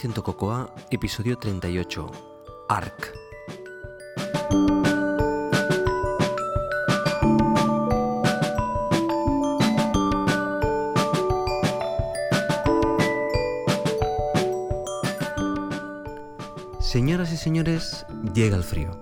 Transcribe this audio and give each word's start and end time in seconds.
100% 0.00 0.22
Cocoa, 0.22 0.74
episodio 0.90 1.36
38, 1.36 2.10
ARC. 2.70 3.12
Señoras 16.80 17.30
y 17.32 17.36
señores, 17.36 18.06
llega 18.32 18.56
el 18.56 18.64
frío. 18.64 18.92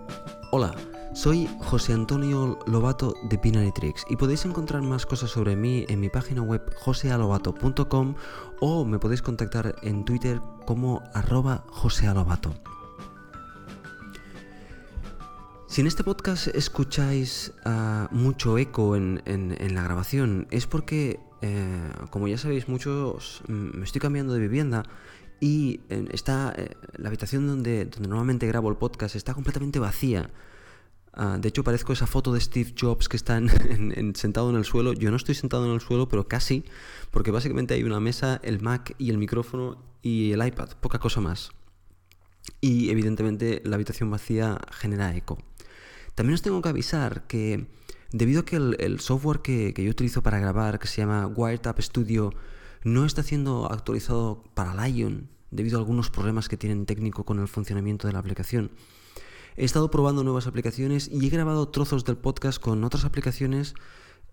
Hola, 0.50 0.74
soy 1.18 1.48
José 1.58 1.94
Antonio 1.94 2.60
Lobato 2.68 3.16
de 3.24 3.38
Pinary 3.38 3.72
Tricks 3.72 4.04
y 4.08 4.14
podéis 4.14 4.44
encontrar 4.44 4.82
más 4.82 5.04
cosas 5.04 5.30
sobre 5.30 5.56
mí 5.56 5.84
en 5.88 5.98
mi 5.98 6.08
página 6.08 6.42
web 6.42 6.62
josealobato.com 6.76 8.14
o 8.60 8.84
me 8.84 9.00
podéis 9.00 9.20
contactar 9.20 9.74
en 9.82 10.04
Twitter 10.04 10.40
como 10.64 11.02
arroba 11.14 11.64
josealobato. 11.70 12.54
Si 15.66 15.80
en 15.80 15.88
este 15.88 16.04
podcast 16.04 16.46
escucháis 16.54 17.52
ah, 17.64 18.06
mucho 18.12 18.56
eco 18.56 18.94
en, 18.94 19.20
la 19.74 19.82
grabación, 19.82 20.46
es 20.52 20.68
porque, 20.68 21.18
eh, 21.42 21.90
como 22.10 22.28
ya 22.28 22.38
sabéis 22.38 22.68
muchos, 22.68 23.42
mm, 23.48 23.78
me 23.78 23.84
estoy 23.84 24.00
cambiando 24.00 24.34
de 24.34 24.40
vivienda 24.40 24.84
y 25.40 25.80
está, 25.88 26.54
eh, 26.56 26.76
la 26.96 27.08
habitación 27.08 27.48
donde 27.48 27.90
normalmente 27.98 28.46
grabo 28.46 28.70
el 28.70 28.76
podcast 28.76 29.16
está 29.16 29.34
completamente 29.34 29.80
vacía. 29.80 30.30
Ah, 31.12 31.38
de 31.40 31.48
hecho, 31.48 31.64
parezco 31.64 31.92
esa 31.92 32.06
foto 32.06 32.32
de 32.32 32.40
Steve 32.40 32.74
Jobs 32.78 33.08
que 33.08 33.16
está 33.16 33.40
sentado 34.14 34.50
en 34.50 34.56
el 34.56 34.64
suelo. 34.64 34.92
Yo 34.92 35.10
no 35.10 35.16
estoy 35.16 35.34
sentado 35.34 35.66
en 35.66 35.72
el 35.72 35.80
suelo, 35.80 36.08
pero 36.08 36.28
casi, 36.28 36.64
porque 37.10 37.30
básicamente 37.30 37.74
hay 37.74 37.82
una 37.82 38.00
mesa, 38.00 38.40
el 38.42 38.60
Mac 38.60 38.94
y 38.98 39.10
el 39.10 39.18
micrófono 39.18 39.82
y 40.02 40.32
el 40.32 40.46
iPad, 40.46 40.70
poca 40.80 40.98
cosa 40.98 41.20
más. 41.20 41.52
Y 42.60 42.90
evidentemente 42.90 43.62
la 43.64 43.76
habitación 43.76 44.10
vacía 44.10 44.58
genera 44.70 45.14
eco. 45.16 45.38
También 46.14 46.34
os 46.34 46.42
tengo 46.42 46.62
que 46.62 46.68
avisar 46.68 47.26
que 47.26 47.66
debido 48.10 48.40
a 48.40 48.44
que 48.44 48.56
el, 48.56 49.00
software 49.00 49.40
que, 49.40 49.74
que, 49.74 49.84
yo 49.84 49.90
utilizo 49.90 50.22
para 50.22 50.38
grabar, 50.38 50.78
que 50.78 50.88
se 50.88 50.96
llama 50.96 51.26
Wiretap 51.26 51.80
Studio, 51.80 52.32
no 52.84 53.04
está 53.04 53.22
siendo 53.22 53.70
actualizado 53.70 54.44
para 54.54 54.86
Lion, 54.86 55.28
debido 55.50 55.78
a 55.78 55.80
algunos 55.80 56.10
problemas 56.10 56.48
que 56.48 56.56
tienen 56.56 56.86
técnico 56.86 57.24
con 57.24 57.38
el 57.38 57.48
funcionamiento 57.48 58.06
de 58.06 58.12
la 58.12 58.18
aplicación. 58.18 58.70
He 59.58 59.64
estado 59.64 59.90
probando 59.90 60.22
nuevas 60.22 60.46
aplicaciones 60.46 61.10
y 61.12 61.26
he 61.26 61.30
grabado 61.30 61.66
trozos 61.68 62.04
del 62.04 62.16
podcast 62.16 62.62
con 62.62 62.84
otras 62.84 63.04
aplicaciones. 63.04 63.74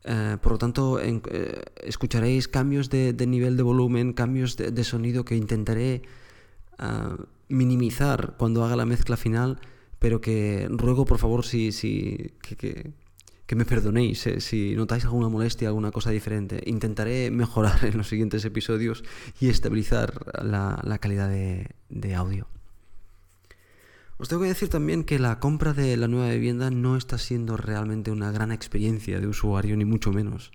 Eh, 0.03 0.37
por 0.39 0.51
lo 0.51 0.57
tanto, 0.59 0.99
eh, 1.01 1.19
escucharéis 1.83 2.47
cambios 2.47 2.91
de, 2.91 3.15
nivel 3.25 3.57
de 3.57 3.63
volumen, 3.63 4.13
cambios 4.13 4.55
de, 4.55 4.83
sonido 4.83 5.25
que 5.25 5.35
intentaré 5.35 6.03
ah, 6.77 7.17
minimizar 7.49 8.35
cuando 8.37 8.63
haga 8.63 8.75
la 8.75 8.85
mezcla 8.85 9.17
final, 9.17 9.59
pero 9.97 10.21
que 10.21 10.67
ruego 10.69 11.05
por 11.05 11.17
favor 11.17 11.43
si, 11.43 11.71
si 11.71 12.33
que, 12.43 12.93
me 13.55 13.65
perdonéis 13.65 14.27
eh, 14.27 14.41
si 14.41 14.75
notáis 14.75 15.05
alguna 15.05 15.27
molestia, 15.27 15.69
alguna 15.69 15.89
cosa 15.89 16.11
diferente. 16.11 16.61
Intentaré 16.67 17.31
mejorar 17.31 17.83
en 17.85 17.97
los 17.97 18.09
siguientes 18.09 18.45
episodios 18.45 19.03
y 19.39 19.49
estabilizar 19.49 20.13
la, 20.43 20.99
calidad 20.99 21.31
de 21.31 22.15
audio. 22.15 22.47
Os 24.17 24.29
tengo 24.29 24.43
que 24.43 24.49
decir 24.49 24.69
también 24.69 25.03
que 25.03 25.19
la 25.19 25.39
compra 25.39 25.73
de 25.73 25.97
la 25.97 26.07
nueva 26.07 26.29
vivienda 26.31 26.69
no 26.71 26.95
está 26.95 27.17
siendo 27.17 27.57
realmente 27.57 28.11
una 28.11 28.31
gran 28.31 28.51
experiencia 28.51 29.19
de 29.19 29.27
usuario, 29.27 29.75
ni 29.75 29.83
mucho 29.83 30.11
menos. 30.11 30.51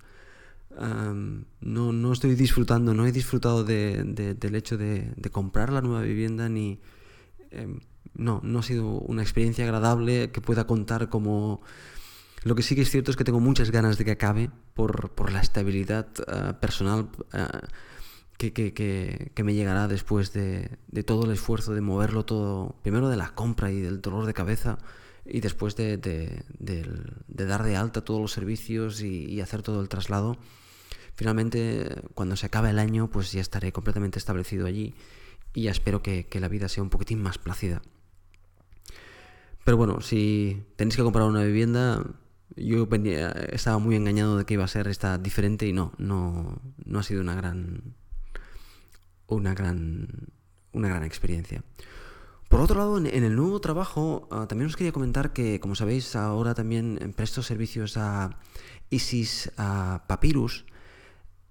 no, 0.75 1.93
no, 1.93 2.13
estoy 2.13 2.33
disfrutando, 2.35 2.93
no 2.95 3.05
he 3.05 3.11
disfrutado 3.11 3.63
del 3.63 4.55
hecho 4.55 4.77
de, 4.77 5.13
comprar 5.31 5.71
la 5.71 5.81
nueva 5.81 6.01
vivienda, 6.01 6.49
ni... 6.49 6.79
Em, 7.51 7.81
no, 8.13 8.41
no 8.43 8.59
ha 8.59 8.63
sido 8.63 8.87
una 8.87 9.21
experiencia 9.21 9.63
agradable 9.63 10.31
que 10.31 10.41
pueda 10.41 10.65
contar 10.65 11.09
como... 11.09 11.61
Lo 12.43 12.55
que 12.55 12.63
sí 12.63 12.73
que 12.73 12.81
es 12.81 12.89
cierto 12.89 13.11
es 13.11 13.17
que 13.17 13.23
tengo 13.23 13.39
muchas 13.39 13.69
ganas 13.69 13.99
de 13.99 14.05
que 14.05 14.11
acabe 14.11 14.49
por, 14.73 15.11
por 15.11 15.31
la 15.31 15.41
estabilidad 15.41 16.07
ah, 16.27 16.59
personal. 16.59 17.09
Ah, 17.31 17.61
que, 18.49 19.43
me 19.43 19.53
llegará 19.53 19.87
después 19.87 20.33
de, 20.33 20.77
todo 21.05 21.25
el 21.25 21.31
esfuerzo 21.31 21.73
de 21.73 21.81
moverlo 21.81 22.25
todo, 22.25 22.75
primero 22.81 23.09
de 23.09 23.17
la 23.17 23.35
compra 23.35 23.71
y 23.71 23.79
del 23.79 24.01
dolor 24.01 24.25
de 24.25 24.33
cabeza, 24.33 24.79
y 25.25 25.41
después 25.41 25.75
de, 25.75 26.43
dar 27.27 27.63
de 27.63 27.75
alta 27.75 28.03
todos 28.03 28.19
los 28.19 28.31
servicios 28.31 29.01
y, 29.01 29.39
hacer 29.41 29.61
todo 29.61 29.81
el 29.81 29.89
traslado. 29.89 30.37
Finalmente, 31.13 31.87
cuando 32.15 32.35
se 32.35 32.47
acabe 32.47 32.71
el 32.71 32.79
año, 32.79 33.11
pues 33.11 33.31
ya 33.31 33.41
estaré 33.41 33.71
completamente 33.71 34.17
establecido 34.17 34.65
allí 34.65 34.95
y 35.53 35.63
ya 35.63 35.71
espero 35.71 36.01
que, 36.01 36.27
la 36.39 36.47
vida 36.47 36.67
sea 36.67 36.81
un 36.81 36.89
poquitín 36.89 37.21
más 37.21 37.37
plácida. 37.37 37.83
Pero 39.63 39.77
bueno, 39.77 40.01
si 40.01 40.63
tenéis 40.75 40.95
que 40.95 41.03
comprar 41.03 41.27
una 41.27 41.43
vivienda, 41.43 42.03
yo 42.55 42.87
estaba 43.51 43.77
muy 43.77 43.95
engañado 43.95 44.37
de 44.37 44.45
que 44.45 44.55
iba 44.55 44.63
a 44.63 44.67
ser 44.67 44.87
esta 44.87 45.19
diferente 45.19 45.67
y 45.67 45.73
no, 45.73 45.93
no, 45.99 46.59
no 46.83 46.99
ha 46.99 47.03
sido 47.03 47.21
una 47.21 47.35
gran 47.35 47.93
una 49.35 49.53
gran, 49.53 50.07
una 50.73 50.89
gran 50.89 51.03
experiencia. 51.03 51.63
Por 52.51 52.59
otro 52.59 52.77
lado, 52.77 52.97
en, 52.97 53.07
el 53.07 53.35
nuevo 53.35 53.61
trabajo, 53.61 54.27
ah, 54.29 54.45
también 54.45 54.67
os 54.67 54.75
quería 54.75 54.91
comentar 54.91 55.31
que, 55.31 55.61
como 55.61 55.73
sabéis, 55.73 56.17
ahora 56.17 56.53
también 56.53 57.13
presto 57.15 57.41
servicios 57.43 57.95
a 57.95 58.39
ISIS, 58.89 59.53
a 59.55 60.03
Papyrus. 60.07 60.65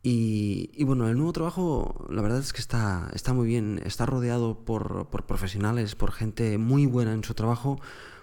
Y, 0.02 0.70
y, 0.74 0.84
bueno, 0.84 1.08
el 1.08 1.16
nuevo 1.16 1.32
trabajo, 1.32 2.06
la 2.10 2.20
verdad 2.20 2.40
es 2.40 2.52
que 2.52 2.60
está, 2.60 3.10
está 3.14 3.32
muy 3.32 3.46
bien, 3.46 3.80
está 3.84 4.04
rodeado 4.04 4.62
por, 4.64 5.08
profesionales, 5.26 5.94
por 5.94 6.12
gente 6.12 6.58
muy 6.58 6.84
buena 6.84 7.14
en 7.14 7.24
su 7.24 7.32
trabajo, 7.32 7.80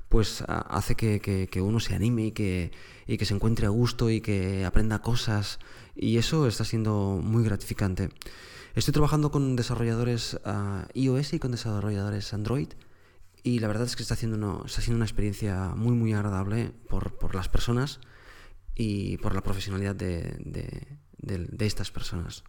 pues 0.08 0.44
ah, 0.48 0.66
hace 0.70 0.94
que, 0.94 1.20
que, 1.20 1.62
uno 1.62 1.80
se 1.80 1.96
anime 1.96 2.28
y 2.28 2.32
que, 2.32 2.72
y 3.08 3.18
que 3.18 3.26
se 3.26 3.34
encuentre 3.34 3.66
a 3.66 3.70
gusto 3.70 4.12
y 4.12 4.22
que 4.22 4.66
aprenda 4.66 5.02
cosas. 5.02 5.58
Y 5.96 6.18
eso 6.18 6.48
está 6.48 6.64
siendo 6.64 7.20
muy 7.24 7.44
gratificante. 7.44 8.10
Estoy 8.76 8.92
trabajando 8.94 9.32
con 9.32 9.56
desarrolladores 9.56 10.40
ah, 10.46 10.88
iOS 10.94 11.34
y 11.34 11.40
con 11.40 11.52
desarrolladores 11.52 12.34
Android 12.34 12.70
y 13.48 13.60
la 13.60 13.68
verdad 13.68 13.86
es 13.86 13.96
que 13.96 14.04
está 14.04 14.16
haciendo, 14.16 14.66
está 14.66 14.92
una 14.92 15.06
experiencia 15.06 15.74
muy 15.76 15.94
muy 15.94 16.14
agradable 16.14 16.74
por, 16.90 17.34
las 17.34 17.48
personas 17.48 18.00
y 18.76 19.18
por 19.18 19.34
la 19.34 19.42
profesionalidad 19.42 19.96
de, 19.96 21.00
estas 21.60 21.90
personas. 21.90 22.44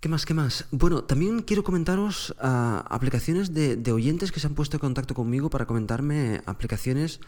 ¿Qué 0.00 0.10
más? 0.10 0.26
¿Qué 0.26 0.34
más? 0.34 0.66
Bueno, 0.70 1.04
también 1.04 1.40
quiero 1.40 1.64
comentaros 1.64 2.36
ah, 2.38 2.84
aplicaciones 2.90 3.54
de, 3.54 3.90
oyentes 3.90 4.32
que 4.32 4.40
se 4.40 4.46
han 4.46 4.54
puesto 4.54 4.76
en 4.76 4.80
contacto 4.80 5.14
conmigo 5.14 5.48
para 5.48 5.66
comentarme 5.66 6.42
aplicaciones 6.44 7.20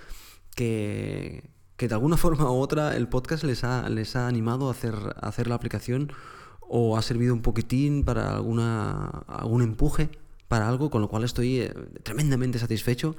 que, 0.55 1.51
que 1.79 1.89
de 1.89 1.95
alguna 1.95 2.17
forma 2.25 2.51
u 2.51 2.57
otra 2.57 2.95
el 2.95 3.09
podcast 3.09 3.45
les 3.45 3.65
ha, 3.65 3.89
les 3.89 4.15
ha 4.17 4.29
animado 4.29 4.69
a 4.69 4.73
hacer, 4.73 4.95
hacer 5.23 5.47
la 5.47 5.55
aplicación 5.55 6.13
o 6.61 6.99
ha 6.99 7.03
servido 7.03 7.33
un 7.33 7.41
poquitín 7.41 8.05
para 8.05 8.37
alguna, 8.37 9.07
algún 9.27 9.63
empuje 9.63 10.11
para 10.49 10.69
algo, 10.69 10.91
con 10.91 11.01
lo 11.01 11.09
cual 11.09 11.25
estoy 11.25 11.61
eh, 11.61 11.73
tremendamente 12.03 12.59
satisfecho. 12.59 13.17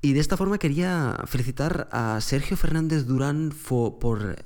Y 0.00 0.12
de 0.12 0.20
esta 0.20 0.36
forma 0.36 0.58
quería 0.58 1.16
felicitar 1.26 1.88
a 1.90 2.20
Sergio 2.20 2.56
Fernández 2.56 3.06
Durán 3.06 3.52
por 3.98 4.44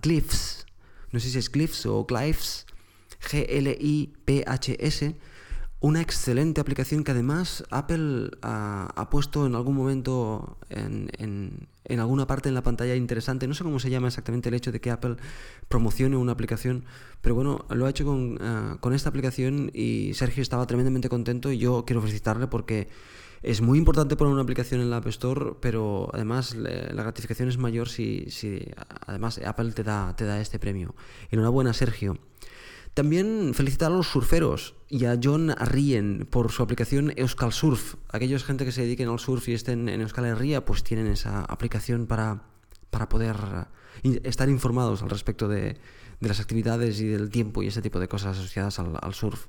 Glyphs. 0.00 0.66
No 1.10 1.18
sé 1.18 1.30
si 1.30 1.38
es 1.38 1.50
Glyphs 1.50 1.86
o 1.86 2.04
Glyphs. 2.04 2.66
G-L-I-P-H-S 3.18 5.16
una 5.82 6.00
excelente 6.00 6.60
aplicación 6.60 7.02
que 7.02 7.10
además 7.10 7.64
Apple 7.70 8.30
ha, 8.40 9.08
puesto 9.10 9.46
en 9.46 9.56
algún 9.56 9.74
momento 9.74 10.56
en, 10.70 11.10
en, 11.18 11.98
alguna 11.98 12.28
parte 12.28 12.48
en 12.48 12.54
la 12.54 12.62
pantalla 12.62 12.94
interesante. 12.94 13.48
No 13.48 13.54
sé 13.54 13.64
cómo 13.64 13.80
se 13.80 13.90
llama 13.90 14.06
exactamente 14.06 14.48
el 14.48 14.54
hecho 14.54 14.70
de 14.70 14.80
que 14.80 14.92
Apple 14.92 15.16
promocione 15.68 16.16
una 16.16 16.32
aplicación, 16.32 16.84
pero 17.20 17.34
bueno, 17.34 17.66
lo 17.68 17.86
ha 17.86 17.90
hecho 17.90 18.04
con, 18.04 18.38
ah, 18.40 18.76
con 18.78 18.94
esta 18.94 19.08
aplicación 19.08 19.72
y 19.74 20.14
Sergio 20.14 20.42
estaba 20.42 20.64
tremendamente 20.68 21.08
contento 21.08 21.50
y 21.50 21.58
yo 21.58 21.84
quiero 21.84 22.00
felicitarle 22.00 22.46
porque 22.46 22.88
es 23.42 23.60
muy 23.60 23.76
importante 23.76 24.14
poner 24.14 24.32
una 24.32 24.42
aplicación 24.42 24.80
en 24.82 24.88
la 24.88 24.98
App 24.98 25.08
Store, 25.08 25.54
pero 25.60 26.08
además 26.12 26.54
la 26.54 27.02
gratificación 27.02 27.48
es 27.48 27.58
mayor 27.58 27.88
si, 27.88 28.26
si 28.30 28.70
además 29.04 29.40
Apple 29.44 29.72
te 29.72 29.82
da, 29.82 30.14
te 30.14 30.26
da 30.26 30.40
este 30.40 30.60
premio. 30.60 30.94
Enhorabuena, 31.32 31.72
Sergio. 31.72 32.18
También 32.94 33.52
felicitar 33.54 33.90
a 33.90 33.96
los 33.96 34.08
surferos 34.08 34.74
y 34.88 35.06
a 35.06 35.18
John 35.22 35.50
Arrien 35.50 36.26
por 36.30 36.52
su 36.52 36.62
aplicación 36.62 37.14
Euskal 37.16 37.52
Surf. 37.52 37.94
Aquellos 38.10 38.44
gente 38.44 38.66
que 38.66 38.72
se 38.72 38.82
dediquen 38.82 39.08
al 39.08 39.18
surf 39.18 39.48
y 39.48 39.54
estén 39.54 39.88
en 39.88 40.02
Euskal 40.02 40.26
Herria, 40.26 40.66
pues 40.66 40.84
tienen 40.84 41.06
esa 41.06 41.40
aplicación 41.40 42.06
para, 42.06 42.42
para 42.90 43.08
poder 43.08 43.36
eh, 44.02 44.20
estar 44.24 44.50
informados 44.50 45.02
al 45.02 45.08
respecto 45.08 45.48
de, 45.48 45.78
las 46.20 46.38
actividades 46.38 47.00
y 47.00 47.06
del 47.06 47.30
tiempo 47.30 47.62
y 47.62 47.68
ese 47.68 47.80
tipo 47.80 47.98
de 47.98 48.08
cosas 48.08 48.36
asociadas 48.38 48.78
al, 48.78 49.14
surf. 49.14 49.46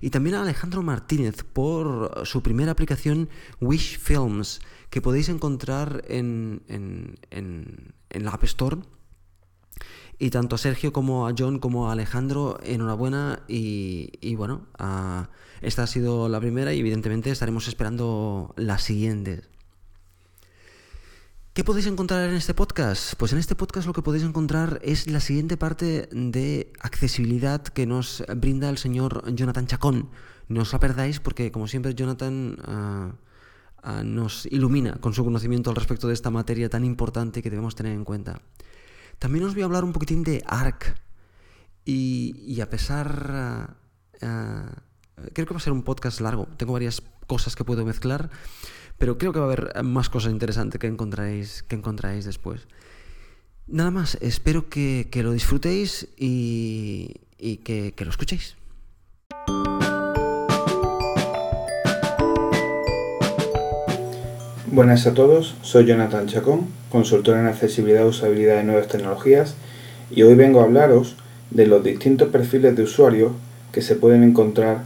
Y 0.00 0.10
también 0.10 0.34
a 0.34 0.42
Alejandro 0.42 0.82
Martínez 0.82 1.44
por 1.44 2.22
su 2.24 2.42
primera 2.42 2.72
aplicación 2.72 3.30
Wish 3.60 3.98
Films, 4.00 4.60
que 4.90 5.00
podéis 5.00 5.28
encontrar 5.28 6.02
en, 6.08 6.62
en, 6.66 7.20
en, 7.30 7.94
en 8.10 8.24
la 8.24 8.32
App 8.32 8.42
Store 8.44 8.78
Y 10.20 10.28
tanto 10.28 10.54
a 10.54 10.58
Sergio 10.58 10.92
como 10.92 11.26
a 11.26 11.34
John 11.36 11.58
como 11.58 11.88
a 11.88 11.92
Alejandro, 11.92 12.60
enhorabuena. 12.62 13.42
Y, 13.48 14.12
y 14.20 14.36
bueno, 14.36 14.66
esta 15.62 15.82
ha 15.82 15.86
sido 15.86 16.28
la 16.28 16.38
primera 16.38 16.74
y 16.74 16.80
evidentemente 16.80 17.30
estaremos 17.30 17.66
esperando 17.68 18.54
las 18.56 18.82
siguientes. 18.82 19.48
¿Qué 21.54 21.64
podéis 21.64 21.86
encontrar 21.86 22.28
en 22.28 22.36
este 22.36 22.52
podcast? 22.52 23.14
Pues 23.16 23.32
en 23.32 23.38
este 23.38 23.56
podcast 23.56 23.86
lo 23.86 23.94
que 23.94 24.02
podéis 24.02 24.22
encontrar 24.22 24.78
es 24.82 25.10
la 25.10 25.20
siguiente 25.20 25.56
parte 25.56 26.08
de 26.12 26.70
accesibilidad 26.80 27.62
que 27.62 27.86
nos 27.86 28.22
brinda 28.36 28.68
el 28.68 28.76
señor 28.78 29.24
Jonathan 29.34 29.66
Chacón. 29.66 30.10
No 30.48 30.60
os 30.60 30.72
la 30.72 30.80
perdáis 30.80 31.18
porque, 31.18 31.50
como 31.50 31.66
siempre, 31.66 31.94
Jonathan 31.94 32.58
ah, 32.66 33.14
ah, 33.82 34.02
nos 34.04 34.46
ilumina 34.46 34.96
con 35.00 35.14
su 35.14 35.24
conocimiento 35.24 35.70
al 35.70 35.76
respecto 35.76 36.08
de 36.08 36.14
esta 36.14 36.30
materia 36.30 36.68
tan 36.68 36.84
importante 36.84 37.42
que 37.42 37.50
debemos 37.50 37.74
tener 37.74 37.94
en 37.94 38.04
cuenta. 38.04 38.42
También 39.20 39.44
os 39.44 39.54
voy 39.54 39.62
a 39.62 39.66
hablar 39.66 39.84
un 39.84 39.92
poquitín 39.92 40.24
de 40.24 40.42
ARC. 40.44 40.96
Y, 41.84 42.60
a 42.60 42.68
pesar... 42.68 43.76
Ah, 44.20 44.82
creo 45.32 45.46
que 45.46 45.54
va 45.54 45.58
a 45.58 45.62
ser 45.62 45.72
un 45.72 45.84
podcast 45.84 46.20
largo. 46.20 46.48
Tengo 46.56 46.72
varias 46.72 47.02
cosas 47.28 47.54
que 47.54 47.64
puedo 47.64 47.84
mezclar 47.84 48.30
pero 49.00 49.16
creo 49.16 49.32
que 49.32 49.38
va 49.38 49.46
a 49.46 49.48
haber 49.48 49.82
más 49.82 50.10
cosas 50.10 50.30
interesantes 50.30 50.78
que 50.78 50.86
encontráis, 50.86 51.62
que 51.62 51.74
encontráis 51.74 52.26
después. 52.26 52.68
Nada 53.66 53.90
más, 53.90 54.18
espero 54.20 54.68
que, 54.68 55.08
lo 55.14 55.32
disfrutéis 55.32 56.08
y, 56.18 57.22
que, 57.38 57.94
que 57.96 58.04
lo 58.04 58.10
escuchéis. 58.10 58.56
Buenas 64.72 65.04
a 65.08 65.14
todos, 65.14 65.56
soy 65.62 65.84
Jonathan 65.84 66.28
Chacón, 66.28 66.68
consultor 66.92 67.36
en 67.36 67.48
accesibilidad 67.48 68.04
y 68.04 68.08
usabilidad 68.08 68.58
de 68.58 68.62
nuevas 68.62 68.86
tecnologías 68.86 69.56
y 70.12 70.22
hoy 70.22 70.36
vengo 70.36 70.60
a 70.60 70.62
hablaros 70.62 71.16
de 71.50 71.66
los 71.66 71.82
distintos 71.82 72.28
perfiles 72.28 72.76
de 72.76 72.84
usuarios 72.84 73.32
que 73.72 73.82
se 73.82 73.96
pueden 73.96 74.22
encontrar 74.22 74.84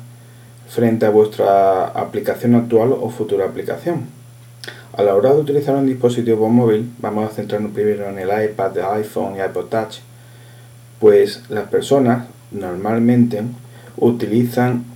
frente 0.71 1.05
a 1.05 1.11
vuestra 1.11 1.85
aplicación 1.85 2.55
actual 2.55 2.93
o 2.99 3.11
futura 3.11 3.45
aplicación. 3.45 4.07
A 4.97 5.03
la 5.03 5.15
hora 5.15 5.35
de 5.35 5.41
utilizar 5.41 5.77
un 5.77 5.85
dispositivo 5.85 6.49
móvil, 6.49 6.91
vamos 7.01 7.31
a 7.31 7.35
centrarnos 7.35 7.73
primero 7.73 8.09
en 8.09 8.19
el 8.19 8.31
iPad, 8.51 8.79
el 8.79 8.85
iPhone 9.03 9.35
y 9.37 9.43
iPod 9.43 9.67
Touch, 9.67 9.97
pues 10.99 11.43
las 11.51 11.69
personas 11.69 12.25
normalmente 12.53 13.43
utilizan 13.99 14.94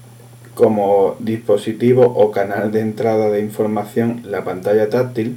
como 0.58 1.14
dispositivo 1.20 2.02
o 2.02 2.32
canal 2.32 2.72
de 2.72 2.80
entrada 2.80 3.30
de 3.30 3.38
información 3.40 4.22
la 4.24 4.42
pantalla 4.42 4.90
táctil, 4.90 5.36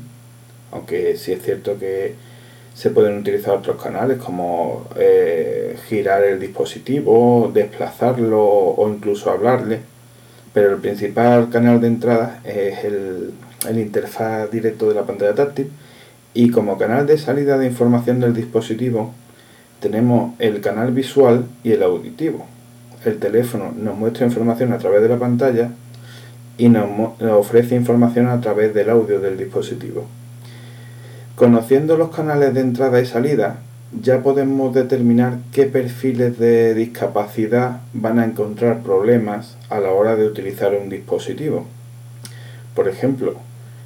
aunque 0.72 1.16
sí 1.16 1.32
es 1.34 1.44
cierto 1.44 1.78
que 1.78 2.16
se 2.74 2.90
pueden 2.90 3.20
utilizar 3.20 3.54
otros 3.54 3.80
canales 3.80 4.18
como 4.18 4.88
eh, 4.96 5.78
girar 5.88 6.24
el 6.24 6.40
dispositivo, 6.40 7.52
desplazarlo 7.54 8.42
o 8.42 8.90
incluso 8.90 9.30
hablarle 9.30 9.92
pero 10.54 10.72
el 10.72 10.82
principal 10.82 11.50
canal 11.50 11.80
de 11.80 11.88
entrada 11.88 12.42
es 12.44 12.84
el, 12.84 13.34
interfaz 13.78 14.50
directo 14.52 14.90
de 14.90 14.96
la 14.96 15.04
pantalla 15.04 15.36
táctil 15.36 15.70
y 16.34 16.50
como 16.50 16.78
canal 16.78 17.06
de 17.06 17.18
salida 17.18 17.58
de 17.58 17.68
información 17.68 18.20
del 18.20 18.34
dispositivo 18.34 19.14
tenemos 19.80 20.34
el 20.40 20.62
canal 20.62 20.92
visual 20.92 21.46
y 21.64 21.72
el 21.72 21.84
auditivo. 21.84 22.46
El 23.04 23.18
teléfono 23.18 23.74
nos 23.76 23.98
muestra 23.98 24.28
información 24.28 24.74
a 24.74 24.78
través 24.78 25.02
de 25.02 25.10
la 25.10 25.18
pantalla 25.18 25.72
y 26.58 26.70
nos, 26.70 26.86
ofrece 27.32 27.76
información 27.76 28.28
a 28.28 28.40
través 28.42 28.74
del 28.76 28.92
audio 28.92 29.20
del 29.20 29.38
dispositivo. 29.38 30.06
Conociendo 31.36 31.98
los 31.98 32.16
canales 32.16 32.54
de 32.54 32.62
entrada 32.62 33.02
y 33.02 33.08
salida, 33.08 33.58
ya 34.00 34.22
podemos 34.22 34.74
determinar 34.74 35.40
qué 35.52 35.66
perfiles 35.66 36.38
de 36.38 36.76
discapacidad 36.76 37.82
van 37.94 38.20
a 38.20 38.26
encontrar 38.26 38.84
problemas 38.84 39.58
a 39.70 39.80
la 39.80 39.92
hora 39.92 40.16
de 40.16 40.28
utilizar 40.28 40.76
un 40.76 40.90
dispositivo. 40.90 41.66
Por 42.76 42.88
ejemplo, 42.88 43.34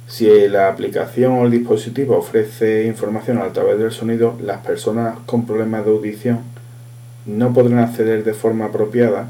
si 0.06 0.26
la 0.48 0.68
aplicación 0.68 1.32
o 1.32 1.44
el 1.46 1.50
dispositivo 1.50 2.18
ofrece 2.18 2.84
información 2.84 3.38
a 3.38 3.52
través 3.52 3.78
del 3.78 3.90
sonido, 3.90 4.36
las 4.40 4.58
personas 4.58 5.18
con 5.24 5.46
problemas 5.46 5.86
de 5.86 5.90
audición 5.90 6.55
no 7.26 7.52
podrán 7.52 7.80
acceder 7.80 8.24
de 8.24 8.34
forma 8.34 8.66
apropiada 8.66 9.28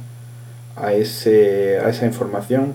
a, 0.76 0.93
ese, 0.93 1.78
a 1.78 1.88
esa 1.88 2.06
información 2.06 2.75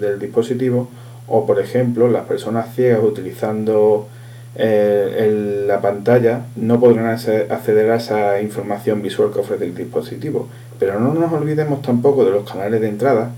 del 0.00 0.18
dispositivo 0.18 0.88
o, 1.26 1.46
por 1.46 1.60
ejemplo, 1.60 2.08
las 2.08 2.24
personas 2.24 2.74
ciegas 2.74 3.02
utilizando 3.02 4.08
eh, 4.54 5.64
la 5.66 5.80
pantalla 5.80 6.46
no 6.56 6.80
podrán 6.80 7.06
acceder 7.06 7.90
a 7.90 7.96
esa 7.96 8.40
información 8.40 9.02
visual 9.02 9.30
que 9.32 9.40
ofrece 9.40 9.64
el 9.64 9.74
dispositivo. 9.74 10.48
Pero 10.78 10.98
no 10.98 11.12
nos 11.12 11.32
olvidemos 11.32 11.82
tampoco 11.82 12.24
de 12.24 12.30
los 12.30 12.50
canales 12.50 12.80
de 12.80 12.88
entrada 12.88 13.30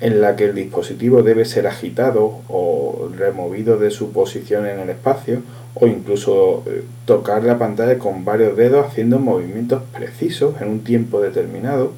en 0.00 0.20
la 0.20 0.34
que 0.34 0.46
el 0.46 0.54
dispositivo 0.54 1.22
debe 1.22 1.44
ser 1.44 1.66
agitado 1.66 2.40
o 2.48 3.10
removido 3.16 3.78
de 3.78 3.90
su 3.90 4.12
posición 4.12 4.66
en 4.66 4.80
el 4.80 4.90
espacio 4.90 5.42
o 5.74 5.86
incluso 5.86 6.64
eh, 6.66 6.84
tocar 7.04 7.44
la 7.44 7.58
pantalla 7.58 7.98
con 7.98 8.24
varios 8.24 8.56
dedos 8.56 8.86
haciendo 8.86 9.18
movimientos 9.18 9.82
precisos 9.92 10.60
en 10.60 10.68
un 10.68 10.80
tiempo 10.80 11.20
determinado 11.20 11.92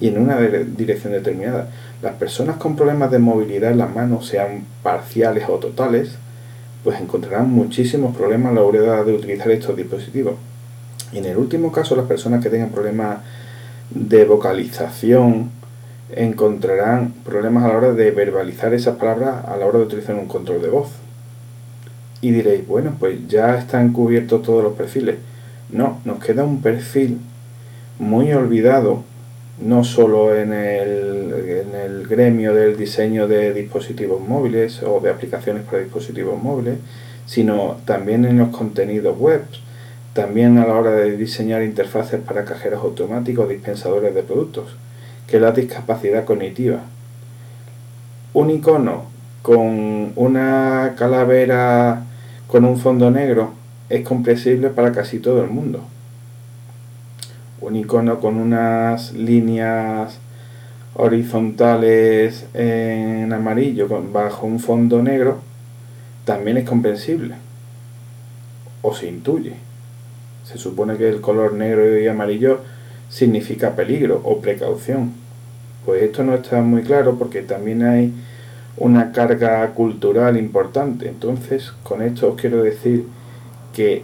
y 0.00 0.08
en 0.08 0.18
una 0.18 0.38
dirección 0.38 1.12
determinada. 1.12 1.68
Las 2.02 2.14
personas 2.14 2.56
con 2.56 2.76
problemas 2.76 3.10
de 3.10 3.18
movilidad 3.18 3.72
en 3.72 3.78
las 3.78 3.94
manos, 3.94 4.26
sean 4.26 4.64
parciales 4.82 5.44
o 5.48 5.58
totales, 5.58 6.16
pues 6.84 7.00
encontrarán 7.00 7.50
muchísimos 7.50 8.16
problemas 8.16 8.52
a 8.52 8.54
la 8.54 8.62
hora 8.62 9.04
de 9.04 9.12
utilizar 9.12 9.50
estos 9.50 9.76
dispositivos. 9.76 10.34
Y 11.12 11.18
en 11.18 11.24
el 11.24 11.36
último 11.36 11.72
caso, 11.72 11.96
las 11.96 12.06
personas 12.06 12.42
que 12.42 12.50
tengan 12.50 12.70
problemas 12.70 13.18
de 13.90 14.24
vocalización 14.24 15.50
encontrarán 16.14 17.12
problemas 17.24 17.64
a 17.64 17.68
la 17.68 17.76
hora 17.76 17.92
de 17.92 18.10
verbalizar 18.10 18.72
esas 18.74 18.96
palabras 18.96 19.44
a 19.46 19.56
la 19.56 19.66
hora 19.66 19.78
de 19.78 19.84
utilizar 19.84 20.14
un 20.14 20.26
control 20.26 20.62
de 20.62 20.68
voz. 20.68 20.88
Y 22.20 22.32
diréis, 22.32 22.66
bueno, 22.66 22.94
pues 22.98 23.28
ya 23.28 23.56
están 23.56 23.92
cubiertos 23.92 24.42
todos 24.42 24.62
los 24.62 24.72
perfiles. 24.74 25.16
No, 25.70 26.00
nos 26.04 26.22
queda 26.22 26.44
un 26.44 26.62
perfil 26.62 27.18
muy 27.98 28.32
olvidado 28.32 29.04
no 29.60 29.82
solo 29.82 30.36
en 30.36 30.52
el, 30.52 31.32
en 31.32 31.74
el 31.74 32.06
gremio 32.06 32.54
del 32.54 32.76
diseño 32.76 33.26
de 33.26 33.52
dispositivos 33.52 34.20
móviles 34.26 34.82
o 34.82 35.00
de 35.00 35.10
aplicaciones 35.10 35.64
para 35.64 35.82
dispositivos 35.82 36.40
móviles, 36.40 36.78
sino 37.26 37.76
también 37.84 38.24
en 38.24 38.38
los 38.38 38.48
contenidos 38.48 39.18
web, 39.18 39.42
también 40.12 40.58
a 40.58 40.66
la 40.66 40.74
hora 40.74 40.92
de 40.92 41.16
diseñar 41.16 41.62
interfaces 41.62 42.20
para 42.20 42.44
cajeros 42.44 42.82
automáticos, 42.82 43.48
dispensadores 43.48 44.14
de 44.14 44.22
productos, 44.22 44.76
que 45.26 45.36
es 45.36 45.42
la 45.42 45.52
discapacidad 45.52 46.24
cognitiva. 46.24 46.80
Un 48.32 48.50
icono 48.50 49.04
con 49.42 50.12
una 50.16 50.94
calavera 50.96 52.04
con 52.48 52.64
un 52.64 52.78
fondo 52.78 53.10
negro 53.10 53.52
es 53.88 54.04
comprensible 54.04 54.70
para 54.70 54.90
casi 54.92 55.20
todo 55.20 55.44
el 55.44 55.50
mundo 55.50 55.82
un 57.60 57.76
icono 57.76 58.20
con 58.20 58.36
unas 58.36 59.12
líneas 59.12 60.18
horizontales 60.94 62.46
en 62.54 63.32
amarillo 63.32 63.88
bajo 64.12 64.46
un 64.46 64.60
fondo 64.60 65.02
negro 65.02 65.38
también 66.24 66.58
es 66.58 66.68
comprensible 66.68 67.34
o 68.82 68.94
se 68.94 69.08
intuye. 69.08 69.54
Se 70.44 70.58
supone 70.58 70.96
que 70.96 71.08
el 71.08 71.20
color 71.20 71.54
negro 71.54 71.98
y 71.98 72.06
amarillo 72.06 72.60
significa 73.10 73.74
peligro 73.74 74.20
o 74.24 74.40
precaución. 74.40 75.12
Pues 75.84 76.02
esto 76.02 76.24
no 76.24 76.34
está 76.34 76.60
muy 76.62 76.82
claro 76.82 77.16
porque 77.18 77.42
también 77.42 77.82
hay 77.82 78.12
una 78.80 79.12
carga 79.12 79.66
cultural 79.72 80.36
importante. 80.36 81.08
Entonces, 81.08 81.72
con 81.82 82.02
esto 82.02 82.28
os 82.28 82.40
quiero 82.40 82.62
decir 82.62 83.06
que 83.74 84.02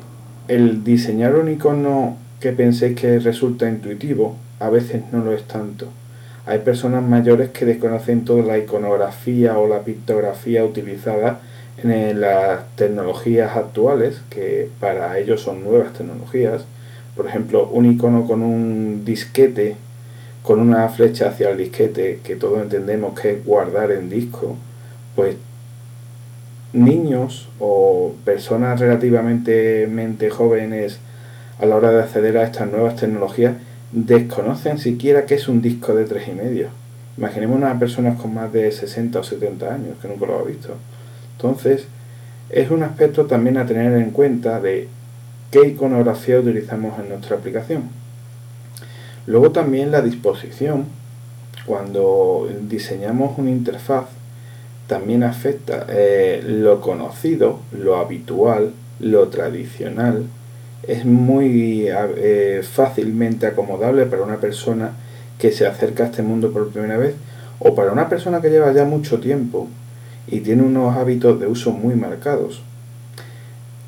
el 0.49 0.85
diseñar 0.85 1.35
un 1.37 1.51
icono 1.51 2.17
que 2.41 2.53
penséis 2.53 2.97
que 2.97 3.19
resulta 3.19 3.69
intuitivo, 3.69 4.37
a 4.61 4.69
veces 4.69 5.03
no 5.13 5.25
lo 5.25 5.33
es 5.33 5.45
tanto. 5.45 5.89
Hay 6.47 6.59
personas 6.59 7.03
mayores 7.03 7.51
que 7.51 7.65
desconocen 7.65 8.25
toda 8.25 8.43
la 8.43 8.59
iconografía 8.59 9.59
o 9.59 9.67
la 9.67 9.81
pictografía 9.81 10.65
utilizada 10.65 11.41
en 11.83 12.21
las 12.21 12.61
tecnologías 12.77 13.57
actuales, 13.57 14.21
que 14.29 14.69
para 14.79 15.19
ellos 15.19 15.41
son 15.41 15.65
nuevas 15.65 15.93
tecnologías. 15.95 16.65
Por 17.17 17.27
ejemplo, 17.27 17.69
un 17.69 17.87
icono 17.87 18.27
con 18.27 18.43
un 18.43 19.05
disquete, 19.05 19.77
con 20.45 20.61
una 20.61 20.89
flecha 20.91 21.31
hacia 21.31 21.49
el 21.49 21.57
disquete, 21.57 22.21
que 22.23 22.37
todos 22.37 22.61
entendemos 22.61 23.19
que 23.19 23.33
es 23.33 23.45
guardar 23.45 23.91
en 23.91 24.11
disco, 24.11 24.57
pues 25.17 25.37
niños 26.75 27.49
o 27.59 28.13
personas 28.27 28.79
relativamente 28.79 30.29
jóvenes 30.31 30.99
a 31.59 31.65
la 31.65 31.77
hora 31.77 31.91
de 31.93 32.03
acceder 32.03 32.37
a 32.37 32.45
estas 32.45 32.71
nuevas 32.71 32.97
tecnologías 32.97 33.55
desconocen 33.91 34.79
siquiera 34.79 35.25
qué 35.25 35.37
es 35.37 35.49
un 35.49 35.63
disco 35.63 35.95
de 35.95 36.07
3,5. 36.07 36.67
Imaginemos 37.17 37.57
unas 37.57 37.79
personas 37.79 38.21
con 38.21 38.35
más 38.35 38.53
de 38.53 38.71
60 38.71 39.21
o 39.21 39.23
70 39.23 39.73
años 39.73 39.97
que 40.03 40.09
nunca 40.09 40.27
lo 40.27 40.41
ha 40.41 40.43
visto. 40.43 40.75
Entonces, 41.37 41.87
es 42.51 42.71
un 42.71 42.83
aspecto 42.83 43.25
también 43.25 43.57
a 43.57 43.65
tener 43.65 43.95
en 43.95 44.11
cuenta 44.11 44.61
de 44.61 44.89
qué 45.51 45.69
iconografía 45.69 46.39
utilizamos 46.39 46.99
en 46.99 47.09
nuestra 47.09 47.37
aplicación. 47.37 48.04
Luego 49.27 49.51
también 49.51 49.91
la 49.91 50.03
disposición. 50.03 50.87
Cuando 51.67 52.49
diseñamos 52.69 53.39
una 53.39 53.51
interfaz, 53.51 54.07
también 54.87 55.23
afecta 55.23 55.87
eh, 55.89 56.43
lo 56.47 56.81
conocido, 56.81 57.61
lo 57.73 57.97
habitual, 57.97 58.73
lo 59.01 59.29
tradicional. 59.29 60.25
Es 60.83 61.07
muy 61.07 61.87
eh, 61.89 62.63
fácilmente 62.63 63.47
acomodable 63.47 64.05
para 64.05 64.23
una 64.23 64.37
persona 64.37 64.93
que 65.39 65.53
se 65.53 65.67
acerca 65.67 66.05
a 66.05 66.07
este 66.07 66.23
mundo 66.23 66.53
por 66.53 66.69
primera 66.69 66.99
vez 66.99 67.15
o 67.59 67.75
para 67.75 67.93
una 67.93 68.09
persona 68.09 68.43
que 68.43 68.51
lleva 68.51 68.73
ya 68.73 68.85
mucho 68.85 69.21
tiempo 69.21 69.69
y 70.27 70.41
tiene 70.41 70.63
unos 70.63 70.97
hábitos 70.97 71.41
de 71.41 71.47
uso 71.47 71.71
muy 71.71 71.95
marcados. 71.95 72.63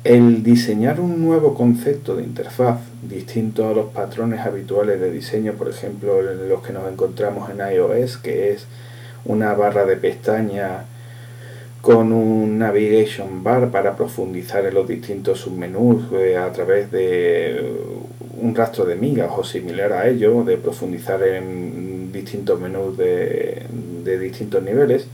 El 0.07 0.41
diseñar 0.41 1.01
un 1.01 1.21
nuevo 1.21 1.53
concepto 1.53 2.15
de 2.15 2.23
interfaz 2.23 2.79
distinto 3.01 3.67
a 3.67 3.73
los 3.73 3.87
patrones 3.87 4.39
habituales 4.39 5.01
de 5.01 5.11
diseño, 5.11 5.51
por 5.55 5.67
ejemplo, 5.67 6.21
los 6.21 6.65
que 6.65 6.71
nos 6.71 6.89
encontramos 6.89 7.49
en 7.49 7.57
iOS, 7.57 8.15
que 8.15 8.53
es 8.53 8.67
una 9.25 9.53
barra 9.53 9.85
de 9.85 9.97
pestaña 9.97 10.85
con 11.81 12.13
un 12.13 12.57
navigation 12.57 13.43
bar 13.43 13.69
para 13.69 13.97
profundizar 13.97 14.65
en 14.65 14.75
los 14.75 14.87
distintos 14.87 15.41
submenús 15.41 16.05
eh, 16.13 16.37
a 16.37 16.53
través 16.53 16.89
de 16.89 17.69
un 18.39 18.55
rastro 18.55 18.85
de 18.85 18.95
migas 18.95 19.31
o 19.35 19.43
similar 19.43 19.91
a 19.91 20.07
ello, 20.07 20.45
de 20.45 20.55
profundizar 20.55 21.21
en 21.21 22.13
distintos 22.13 22.57
menús 22.61 22.97
de, 22.97 23.61
de 24.05 24.19
distintos 24.19 24.63
niveles, 24.63 25.05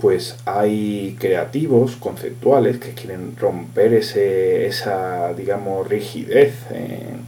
pues 0.00 0.36
hay 0.44 1.16
creativos 1.18 1.96
conceptuales 1.96 2.78
que 2.78 2.92
quieren 2.92 3.36
romper 3.36 3.94
ese, 3.94 4.66
esa, 4.66 5.32
digamos, 5.32 5.88
rigidez 5.88 6.54
en, 6.70 7.24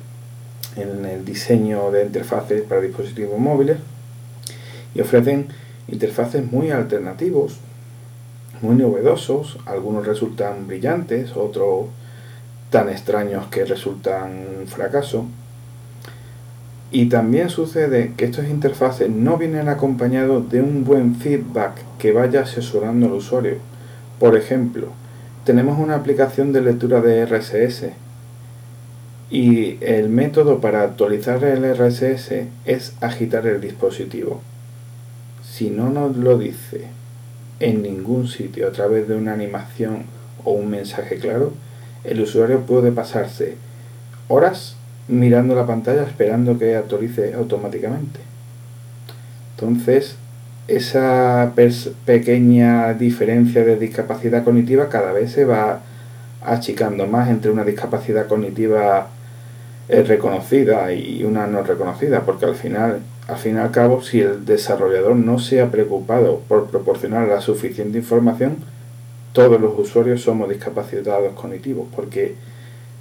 en 0.77 1.05
el 1.07 1.25
diseño 1.25 1.91
de 1.91 2.05
interfaces 2.05 2.63
para 2.63 2.81
dispositivos 2.81 3.39
móviles 3.39 3.79
y 4.95 5.01
ofrecen 5.01 5.49
interfaces 5.89 6.45
muy 6.45 6.71
alternativos, 6.71 7.59
muy 8.61 8.77
novedosos, 8.77 9.59
algunos 9.67 10.07
resultan 10.07 10.67
brillantes, 10.67 11.37
otros 11.37 11.87
tan 12.71 12.89
extraños 12.89 13.47
que 13.47 13.65
resultan 13.65 14.47
un 14.61 14.67
fracaso. 14.67 15.27
Y 16.91 17.07
también 17.07 17.51
sucede 17.51 18.13
que 18.17 18.25
estos 18.25 18.49
interfaces 18.49 19.11
no 19.11 19.37
vienen 19.37 19.69
acompañados 19.69 20.51
de 20.51 20.63
un 20.63 20.85
buen 20.85 21.17
feedback 21.17 21.83
que 21.99 22.13
vaya 22.13 22.43
asesorando 22.43 23.07
al 23.07 23.13
usuario. 23.13 23.57
Por 24.19 24.37
ejemplo, 24.37 24.89
tenemos 25.45 25.79
una 25.79 25.97
aplicación 25.97 26.53
de 26.53 26.63
lectura 26.63 27.01
de 27.03 27.27
RSS 27.27 27.91
y 29.31 29.77
el 29.85 30.09
método 30.09 30.61
para 30.61 30.83
actualizar 30.83 31.45
el 31.45 31.75
RSS 31.75 32.47
es 32.65 32.95
agitar 33.03 33.47
el 33.47 33.61
dispositivo. 33.61 34.41
Si 35.43 35.69
no 35.69 35.91
nos 35.91 36.17
lo 36.17 36.39
dice 36.39 36.87
en 37.61 37.83
ningún 37.83 38.29
sitio 38.29 38.69
a 38.69 38.73
través 38.73 39.09
de 39.09 39.17
una 39.17 39.35
animación 39.35 40.05
o 40.45 40.53
un 40.53 40.71
mensaje 40.71 41.19
claro, 41.19 41.53
el 42.05 42.23
usuario 42.23 42.61
puede 42.61 42.93
pasarse 42.93 43.57
horas 44.29 44.78
mirando 45.09 45.55
la 45.55 45.67
pantalla 45.67 46.03
esperando 46.03 46.59
que 46.59 46.77
actualice 46.77 47.35
automáticamente. 47.35 48.21
Entonces, 49.57 50.17
esa 50.69 51.53
pequeña 52.05 52.95
diferencia 52.95 53.65
de 53.65 53.77
discapacidad 53.77 54.45
cognitiva 54.45 54.89
cada 54.89 55.13
vez 55.13 55.33
se 55.33 55.45
va 55.45 55.81
achicando 56.45 57.07
más 57.07 57.29
entre 57.31 57.51
una 57.51 57.65
discapacidad 57.65 58.27
cognitiva 58.27 59.09
eh, 59.89 60.03
reconocida 60.03 60.93
y 60.93 61.25
una 61.25 61.47
no 61.47 61.63
reconocida, 61.63 62.21
porque 62.21 62.45
al 62.45 62.55
final, 62.55 63.01
al 63.27 63.37
fin 63.37 63.57
y 63.57 63.59
al 63.59 63.71
cabo, 63.71 64.03
si 64.03 64.21
el 64.21 64.45
desarrollador 64.45 65.17
no 65.17 65.39
se 65.39 65.63
ha 65.63 65.71
preocupado 65.71 66.43
por 66.47 66.67
proporcionar 66.67 67.27
la 67.27 67.41
suficiente 67.41 67.99
información, 67.99 68.57
todos 69.33 69.61
los 69.61 69.79
usuarios 69.79 70.21
somos 70.21 70.51
discapacitados 70.51 71.33
cognitivos, 71.33 71.87
porque 71.97 72.35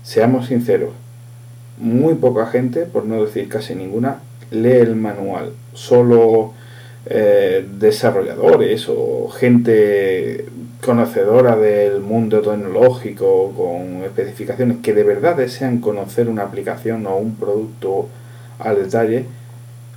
seamos 0.04 0.48
sinceros, 0.48 0.92
muy 1.78 2.16
poca 2.16 2.48
gente, 2.48 2.86
por 2.86 3.06
no 3.06 3.24
decir 3.24 3.50
casi 3.50 3.76
ninguna, 3.76 4.20
lee 4.52 4.72
el 4.72 4.96
manual. 4.96 5.54
Solo 5.74 6.54
eh, 7.06 7.66
desarrolladores 7.80 8.88
o 8.90 9.30
gente 9.30 10.46
conocedora 10.84 11.56
del 11.56 12.02
mundo 12.02 12.42
tecnológico 12.42 13.54
con 13.56 14.04
especificaciones 14.04 14.78
que 14.84 14.94
de 14.94 15.04
verdad 15.04 15.36
desean 15.36 15.80
conocer 15.80 16.28
una 16.28 16.44
aplicación 16.44 17.06
o 17.06 17.16
un 17.18 17.36
producto 17.36 18.08
al 18.60 18.76
detalle, 18.84 19.26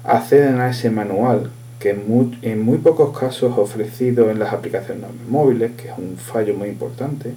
acceden 0.04 0.60
a 0.60 0.70
ese 0.70 0.90
manual 0.90 1.50
que 1.80 1.90
en 1.90 2.08
muy, 2.08 2.38
en 2.42 2.62
muy 2.62 2.78
pocos 2.78 3.18
casos 3.18 3.56
ofrecido 3.56 4.30
en 4.30 4.38
las 4.38 4.52
aplicaciones 4.52 5.10
móviles, 5.28 5.72
que 5.72 5.88
es 5.88 5.98
un 5.98 6.16
fallo 6.16 6.54
muy 6.54 6.68
importante, 6.68 7.32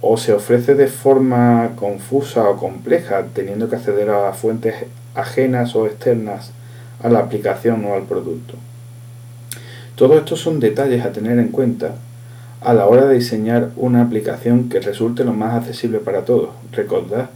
o 0.00 0.16
se 0.16 0.32
ofrece 0.32 0.74
de 0.74 0.86
forma 0.86 1.72
confusa 1.76 2.48
o 2.48 2.56
compleja, 2.56 3.24
teniendo 3.32 3.68
que 3.68 3.76
acceder 3.76 4.10
a 4.10 4.32
fuentes 4.32 4.74
ajenas 5.14 5.74
o 5.76 5.86
externas 5.86 6.52
a 7.02 7.08
la 7.08 7.20
aplicación 7.20 7.84
o 7.84 7.94
al 7.94 8.02
producto. 8.02 8.54
Todos 9.96 10.18
estos 10.18 10.40
son 10.40 10.60
detalles 10.60 11.04
a 11.04 11.12
tener 11.12 11.38
en 11.38 11.48
cuenta 11.48 11.94
a 12.60 12.72
la 12.72 12.86
hora 12.86 13.06
de 13.06 13.14
diseñar 13.14 13.70
una 13.76 14.02
aplicación 14.02 14.68
que 14.68 14.80
resulte 14.80 15.24
lo 15.24 15.32
más 15.32 15.54
accesible 15.54 15.98
para 15.98 16.24
todos. 16.24 16.50
Recordad 16.72 17.28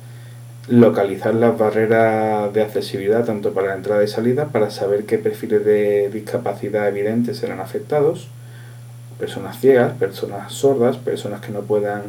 localizar 0.68 1.34
las 1.34 1.56
barreras 1.56 2.52
de 2.52 2.62
accesibilidad 2.62 3.24
tanto 3.24 3.52
para 3.52 3.68
la 3.68 3.74
entrada 3.74 4.04
y 4.04 4.08
salida 4.08 4.48
para 4.48 4.70
saber 4.70 5.04
qué 5.04 5.18
perfiles 5.18 5.64
de 5.64 6.10
discapacidad 6.10 6.88
evidentes 6.88 7.38
serán 7.38 7.60
afectados, 7.60 8.28
personas 9.18 9.58
ciegas, 9.60 9.92
personas 9.94 10.52
sordas, 10.52 10.96
personas 10.96 11.40
que 11.40 11.52
no 11.52 11.60
puedan 11.60 12.02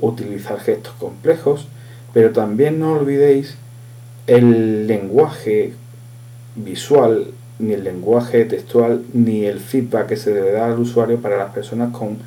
utilizar 0.00 0.60
gestos 0.60 0.94
complejos, 0.98 1.68
pero 2.12 2.30
también 2.30 2.78
no 2.78 2.92
olvidéis 2.92 3.56
el 4.26 4.86
lenguaje 4.86 5.74
visual, 6.56 7.28
ni 7.58 7.74
el 7.74 7.84
lenguaje 7.84 8.44
textual, 8.44 9.02
ni 9.12 9.44
el 9.44 9.60
feedback 9.60 10.06
que 10.08 10.16
se 10.16 10.32
debe 10.32 10.52
dar 10.52 10.70
al 10.70 10.80
usuario 10.80 11.20
para 11.20 11.36
las 11.36 11.52
personas 11.52 11.92
con 11.92 12.18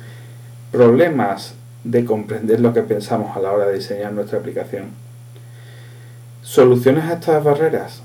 problemas 0.70 1.54
de 1.84 2.04
comprender 2.04 2.60
lo 2.60 2.72
que 2.72 2.82
pensamos 2.82 3.36
a 3.36 3.40
la 3.40 3.52
hora 3.52 3.66
de 3.66 3.74
diseñar 3.74 4.12
nuestra 4.12 4.38
aplicación. 4.38 4.86
Soluciones 6.42 7.04
a 7.04 7.14
estas 7.14 7.42
barreras. 7.42 8.02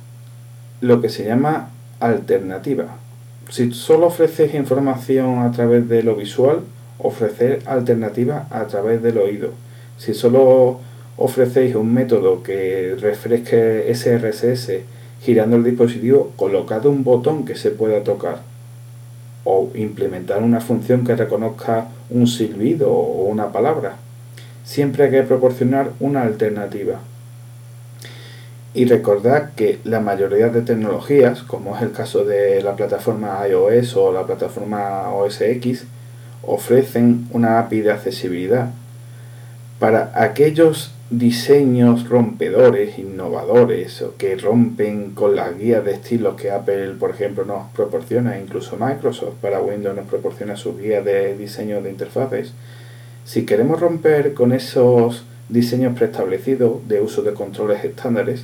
Lo 0.82 1.02
que 1.02 1.10
se 1.10 1.26
llama 1.26 1.70
alternativa. 2.00 2.88
Si 3.50 3.72
solo 3.72 4.08
ofreces 4.08 4.54
información 4.54 5.40
a 5.40 5.52
través 5.52 5.90
de 5.90 6.04
lo 6.04 6.16
visual, 6.16 6.62
ofrecer 7.00 7.62
alternativa 7.66 8.48
a 8.52 8.66
través 8.68 9.02
del 9.02 9.18
oído. 9.18 9.52
Si 9.98 10.14
solo 10.14 10.80
ofrecéis 11.18 11.76
un 11.76 11.94
método 11.94 12.44
que 12.44 12.96
refresque 13.00 13.94
SRSS 13.94 14.72
girando 15.22 15.58
el 15.58 15.64
dispositivo, 15.64 16.32
colocad 16.36 16.86
un 16.86 17.04
botón 17.04 17.46
que 17.46 17.56
se 17.56 17.72
pueda 17.72 18.04
tocar 18.04 18.40
o 19.44 19.70
implementar 19.74 20.44
una 20.44 20.62
función 20.62 21.04
que 21.04 21.16
reconozca 21.16 21.88
un 22.10 22.28
silbido 22.28 22.92
o 22.92 23.24
una 23.26 23.52
palabra. 23.52 23.98
Siempre 24.64 25.06
hay 25.06 25.12
que 25.12 25.24
proporcionar 25.24 25.92
una 26.00 26.22
alternativa. 26.22 27.00
Y 28.74 28.86
recordad 28.86 29.54
que 29.56 29.80
la 29.84 30.00
mayoría 30.00 30.50
de 30.50 30.62
tecnologías, 30.62 31.42
como 31.42 31.76
es 31.76 31.82
el 31.82 31.92
caso 31.92 32.24
de 32.24 32.62
la 32.62 32.76
plataforma 32.76 33.40
iOS 33.48 33.96
o 33.96 34.14
la 34.14 34.26
plataforma 34.28 35.12
OS 35.12 35.42
X, 35.42 35.86
ofrecen 36.50 37.28
una 37.32 37.60
API 37.60 37.82
de 37.82 37.92
accesibilidad 37.92 38.72
para 39.80 40.12
aquellos 40.16 40.92
diseños 41.10 42.08
rompedores, 42.08 43.00
innovadores 43.00 44.02
o 44.02 44.16
que 44.18 44.36
rompen 44.36 45.12
con 45.12 45.36
las 45.36 45.58
guías 45.58 45.84
de 45.84 45.94
estilos 45.94 46.36
que 46.36 46.52
Apple, 46.52 46.96
por 47.00 47.12
ejemplo, 47.12 47.46
nos 47.46 47.72
proporciona, 47.72 48.38
incluso 48.38 48.78
Microsoft 48.80 49.36
para 49.42 49.62
Windows 49.62 49.96
nos 49.96 50.08
proporciona 50.08 50.56
sus 50.56 50.80
guías 50.80 51.04
de 51.06 51.36
diseño 51.38 51.82
de 51.82 51.90
interfaces. 51.90 52.54
Si 53.26 53.46
queremos 53.46 53.80
romper 53.80 54.34
con 54.34 54.52
esos 54.52 55.24
diseños 55.50 55.98
preestablecidos 55.98 56.88
de 56.88 57.02
uso 57.02 57.24
de 57.24 57.34
controles 57.34 57.84
estándares, 57.84 58.44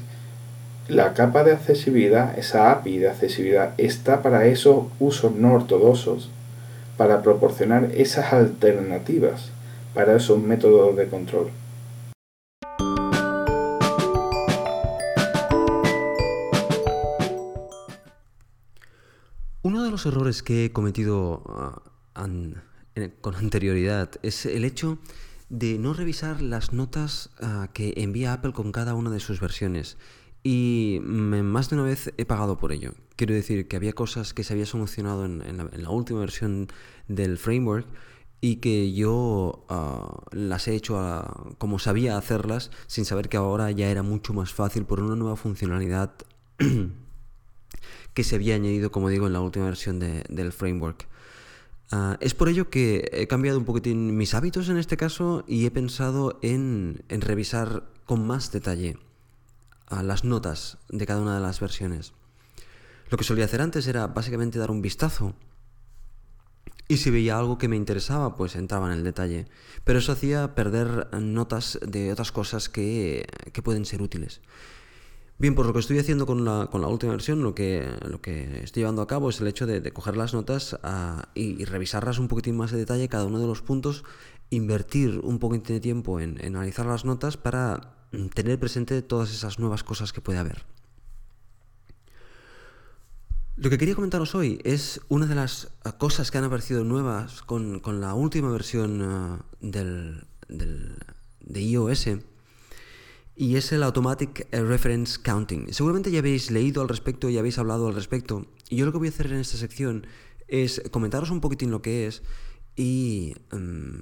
la 0.87 1.13
capa 1.13 1.43
de 1.43 1.53
accesibilidad, 1.53 2.37
esa 2.37 2.71
API 2.71 2.99
de 2.99 3.09
accesibilidad, 3.09 3.73
está 3.77 4.21
para 4.21 4.45
esos 4.45 4.85
usos 4.99 5.35
no 5.35 5.53
ortodoxos, 5.53 6.29
para 6.97 7.21
proporcionar 7.21 7.91
esas 7.93 8.33
alternativas 8.33 9.51
para 9.95 10.17
esos 10.17 10.39
métodos 10.39 10.95
de 10.97 11.07
control. 11.07 11.49
Uno 19.63 19.83
de 19.83 19.89
los 19.89 20.05
errores 20.05 20.43
que 20.43 20.65
he 20.65 20.71
cometido 20.71 21.41
ah, 21.47 21.81
con 23.21 23.35
anterioridad 23.35 24.11
es 24.21 24.45
el 24.45 24.65
hecho 24.65 24.99
de 25.49 25.79
no 25.79 25.93
revisar 25.93 26.41
las 26.41 26.73
notas 26.73 27.31
ah, 27.41 27.69
que 27.73 27.93
envía 27.97 28.33
Apple 28.33 28.51
con 28.51 28.71
cada 28.71 28.93
una 28.93 29.09
de 29.09 29.21
sus 29.21 29.39
versiones. 29.39 29.97
Y 30.47 30.99
más 31.01 31.71
de 31.71 31.75
una 31.75 31.85
vez 31.85 32.13
he 32.17 32.25
pagado 32.25 32.59
por 32.59 32.71
ello. 32.71 32.93
Quiero 33.15 33.33
decir 33.33 33.67
que 33.67 33.77
había 33.77 33.93
cosas 33.93 34.35
que 34.35 34.43
se 34.43 34.53
había 34.53 34.67
solucionado 34.67 35.25
en, 35.25 35.57
la, 35.57 35.89
última 35.89 36.19
versión 36.19 36.67
del 37.07 37.39
framework 37.39 37.87
y 38.41 38.57
que 38.57 38.93
yo 38.93 39.65
ah, 39.69 40.21
las 40.33 40.67
he 40.67 40.75
hecho 40.75 41.55
como 41.57 41.79
sabía 41.79 42.15
hacerlas 42.15 42.69
sin 42.85 43.05
saber 43.05 43.27
que 43.27 43.37
ahora 43.37 43.71
ya 43.71 43.89
era 43.89 44.03
mucho 44.03 44.35
más 44.35 44.53
fácil 44.53 44.85
por 44.85 44.99
una 44.99 45.15
nueva 45.15 45.35
funcionalidad 45.35 46.13
que 48.13 48.23
se 48.23 48.35
había 48.35 48.53
añadido, 48.53 48.91
como 48.91 49.09
digo, 49.09 49.25
en 49.25 49.33
la 49.33 49.41
última 49.41 49.65
versión 49.65 49.99
del 49.99 50.51
framework. 50.51 51.07
Ah, 51.91 52.17
es 52.21 52.35
por 52.35 52.49
ello 52.49 52.69
que 52.69 53.09
he 53.13 53.25
cambiado 53.25 53.57
un 53.57 53.65
poquitín 53.65 54.15
mis 54.15 54.35
hábitos 54.35 54.69
en 54.69 54.77
este 54.77 54.95
caso 54.95 55.43
y 55.47 55.65
he 55.65 55.71
pensado 55.71 56.37
en, 56.43 57.03
revisar 57.09 57.89
con 58.05 58.27
más 58.27 58.51
detalle 58.51 58.99
ah, 59.87 60.03
las 60.03 60.23
notas 60.23 60.77
de 60.89 61.05
cada 61.05 61.21
una 61.21 61.35
de 61.35 61.41
las 61.41 61.59
versiones. 61.59 62.13
Lo 63.09 63.17
que 63.17 63.23
solía 63.23 63.45
hacer 63.45 63.61
antes 63.61 63.87
era 63.87 64.07
básicamente 64.07 64.59
dar 64.59 64.71
un 64.71 64.81
vistazo 64.81 65.35
y 66.87 66.97
si 66.97 67.09
veía 67.09 67.37
algo 67.37 67.57
que 67.57 67.67
me 67.67 67.75
interesaba, 67.75 68.35
pues 68.35 68.55
entraba 68.55 68.91
en 68.91 68.99
el 68.99 69.03
detalle. 69.03 69.47
Pero 69.83 69.99
eso 69.99 70.11
hacía 70.11 70.53
perder 70.53 71.07
notas 71.19 71.79
de 71.85 72.11
otras 72.11 72.31
cosas 72.31 72.69
que, 72.69 73.25
que 73.53 73.61
pueden 73.63 73.85
ser 73.85 74.01
útiles. 74.01 74.41
Bien, 75.37 75.53
pues 75.53 75.67
lo 75.67 75.73
que 75.73 75.79
estoy 75.79 75.99
haciendo 75.99 76.25
con 76.25 76.45
la, 76.45 76.69
con 76.71 76.81
la 76.81 76.87
última 76.87 77.11
versión, 77.11 77.43
lo 77.43 77.53
que, 77.53 77.85
lo 78.07 78.21
que 78.21 78.63
estoy 78.63 78.81
llevando 78.81 79.01
a 79.01 79.07
cabo 79.07 79.29
es 79.29 79.41
el 79.41 79.47
hecho 79.47 79.65
de, 79.65 79.91
coger 79.91 80.15
las 80.15 80.33
notas 80.33 80.79
ah, 80.83 81.27
y, 81.33 81.65
revisarlas 81.65 82.19
un 82.19 82.29
poquitín 82.29 82.55
más 82.55 82.71
de 82.71 82.77
detalle, 82.77 83.09
cada 83.09 83.25
uno 83.25 83.39
de 83.39 83.47
los 83.47 83.61
puntos, 83.61 84.05
invertir 84.49 85.19
un 85.23 85.39
poquitín 85.39 85.75
de 85.75 85.81
tiempo 85.81 86.21
en, 86.21 86.39
analizar 86.45 86.85
las 86.85 87.03
notas 87.03 87.35
para 87.35 88.04
tener 88.33 88.59
presente 88.59 89.01
todas 89.01 89.31
esas 89.31 89.59
nuevas 89.59 89.83
cosas 89.83 90.13
que 90.13 90.21
puede 90.21 90.39
haber. 90.39 90.65
Lo 93.57 93.69
que 93.69 93.77
quería 93.77 93.95
comentaros 93.95 94.35
hoy 94.35 94.59
es 94.65 94.99
una 95.07 95.27
de 95.27 95.35
las 95.35 95.69
ah, 95.85 95.97
cosas 95.97 96.29
que 96.29 96.37
han 96.37 96.43
aparecido 96.43 96.83
nuevas 96.83 97.41
con, 97.41 97.81
la 98.01 98.13
última 98.13 98.49
versión 98.51 99.43
del, 99.61 100.25
del, 100.49 100.97
de 101.39 101.61
iOS 101.61 102.07
y 103.37 103.55
es 103.55 103.71
el 103.71 103.83
Automatic 103.83 104.47
Reference 104.51 105.19
Counting. 105.21 105.73
Seguramente 105.73 106.11
ya 106.11 106.19
habéis 106.19 106.51
leído 106.51 106.81
al 106.81 106.89
respecto 106.89 107.29
y 107.29 107.37
habéis 107.37 107.57
hablado 107.57 107.87
al 107.87 107.95
respecto. 107.95 108.45
Y 108.69 108.77
yo 108.77 108.85
lo 108.85 108.91
que 108.91 108.97
voy 108.97 109.07
a 109.07 109.11
hacer 109.11 109.27
en 109.27 109.39
esta 109.39 109.57
sección 109.57 110.07
es 110.47 110.81
comentaros 110.91 111.31
un 111.31 111.41
poquitín 111.41 111.71
lo 111.71 111.81
que 111.81 112.07
es 112.07 112.23
y 112.75 113.35
mm, 113.51 113.99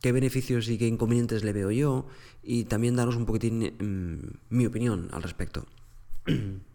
qué 0.00 0.12
beneficios 0.12 0.68
y 0.68 0.78
qué 0.78 0.86
inconvenientes 0.86 1.44
le 1.44 1.52
veo 1.52 1.70
yo 1.70 2.06
y 2.42 2.64
también 2.64 2.96
daros 2.96 3.16
un 3.16 3.26
poquitín 3.26 3.74
mm, 3.78 4.54
mi 4.54 4.66
opinión 4.66 5.08
al 5.12 5.22
respecto. 5.22 5.66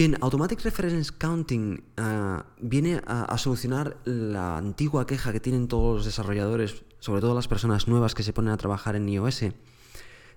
Bien, 0.00 0.16
Automatic 0.22 0.62
Reference 0.62 1.12
Counting 1.12 1.84
ah, 1.98 2.46
viene 2.58 3.02
a, 3.06 3.36
solucionar 3.36 3.98
la 4.06 4.56
antigua 4.56 5.06
queja 5.06 5.30
que 5.30 5.40
tienen 5.40 5.68
todos 5.68 5.96
los 5.96 6.06
desarrolladores, 6.06 6.84
sobre 7.00 7.20
todo 7.20 7.34
las 7.34 7.48
personas 7.48 7.86
nuevas 7.86 8.14
que 8.14 8.22
se 8.22 8.32
ponen 8.32 8.50
a 8.50 8.56
trabajar 8.56 8.96
en 8.96 9.06
iOS, 9.06 9.44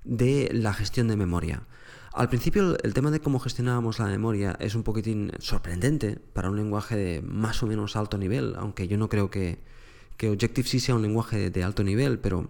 de 0.04 0.50
la 0.52 0.74
gestión 0.74 1.08
de 1.08 1.16
memoria. 1.16 1.64
Al 2.12 2.28
principio 2.28 2.78
el 2.84 2.94
tema 2.94 3.10
de 3.10 3.22
cómo 3.22 3.40
gestionábamos 3.40 4.00
la 4.00 4.08
memoria 4.08 4.58
es 4.60 4.76
un 4.76 4.84
poquitín 4.84 5.32
sorprendente 5.40 6.20
para 6.34 6.50
un 6.50 6.58
lenguaje 6.58 6.98
de 6.98 7.22
más 7.22 7.64
o 7.64 7.68
menos 7.68 7.96
alto 7.96 8.18
nivel, 8.18 8.56
aunque 8.58 8.90
yo 8.90 8.98
no 8.98 9.08
creo 9.08 9.30
que, 9.30 9.64
que 10.18 10.30
Objective-C 10.30 10.80
sea 10.80 10.96
un 10.96 11.02
lenguaje 11.02 11.50
de, 11.50 11.64
alto 11.64 11.84
nivel, 11.84 12.20
pero 12.20 12.50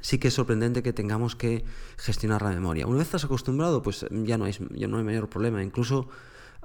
sí 0.00 0.18
que 0.18 0.28
es 0.28 0.34
sorprendente 0.34 0.82
que 0.82 0.92
tengamos 0.92 1.36
que 1.36 1.64
gestionar 1.96 2.42
la 2.42 2.50
memoria. 2.50 2.86
Una 2.86 2.98
vez 2.98 3.06
estás 3.06 3.24
acostumbrado, 3.24 3.82
pues 3.82 4.06
ya 4.10 4.38
no 4.38 4.44
hay, 4.44 4.56
ya 4.70 4.88
no 4.88 4.98
hay 4.98 5.04
mayor 5.04 5.28
problema, 5.28 5.62
incluso 5.62 6.08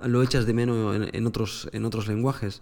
lo 0.03 0.23
echas 0.23 0.45
de 0.45 0.53
menos 0.53 1.09
en, 1.13 1.27
otros, 1.27 1.69
en 1.71 1.85
otros 1.85 2.07
lenguajes. 2.07 2.61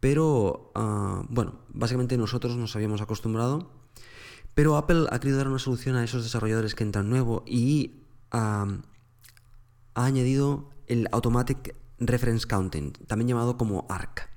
Pero 0.00 0.72
ah, 0.74 1.24
bueno, 1.28 1.60
básicamente 1.68 2.16
nosotros 2.16 2.56
nos 2.56 2.74
habíamos 2.76 3.00
acostumbrado 3.00 3.82
pero 4.54 4.76
Apple 4.76 5.06
ha 5.10 5.18
querido 5.18 5.38
dar 5.38 5.48
una 5.48 5.58
solución 5.58 5.96
a 5.96 6.04
esos 6.04 6.24
desarrolladores 6.24 6.74
que 6.74 6.84
entran 6.84 7.08
nuevo 7.08 7.42
y 7.46 8.02
ha 8.30 8.66
añadido 9.94 10.70
el 10.86 11.08
Automatic 11.12 11.74
Reference 11.98 12.46
Counting, 12.46 12.92
también 13.06 13.28
llamado 13.28 13.56
como 13.56 13.86
ARC. 13.88 14.28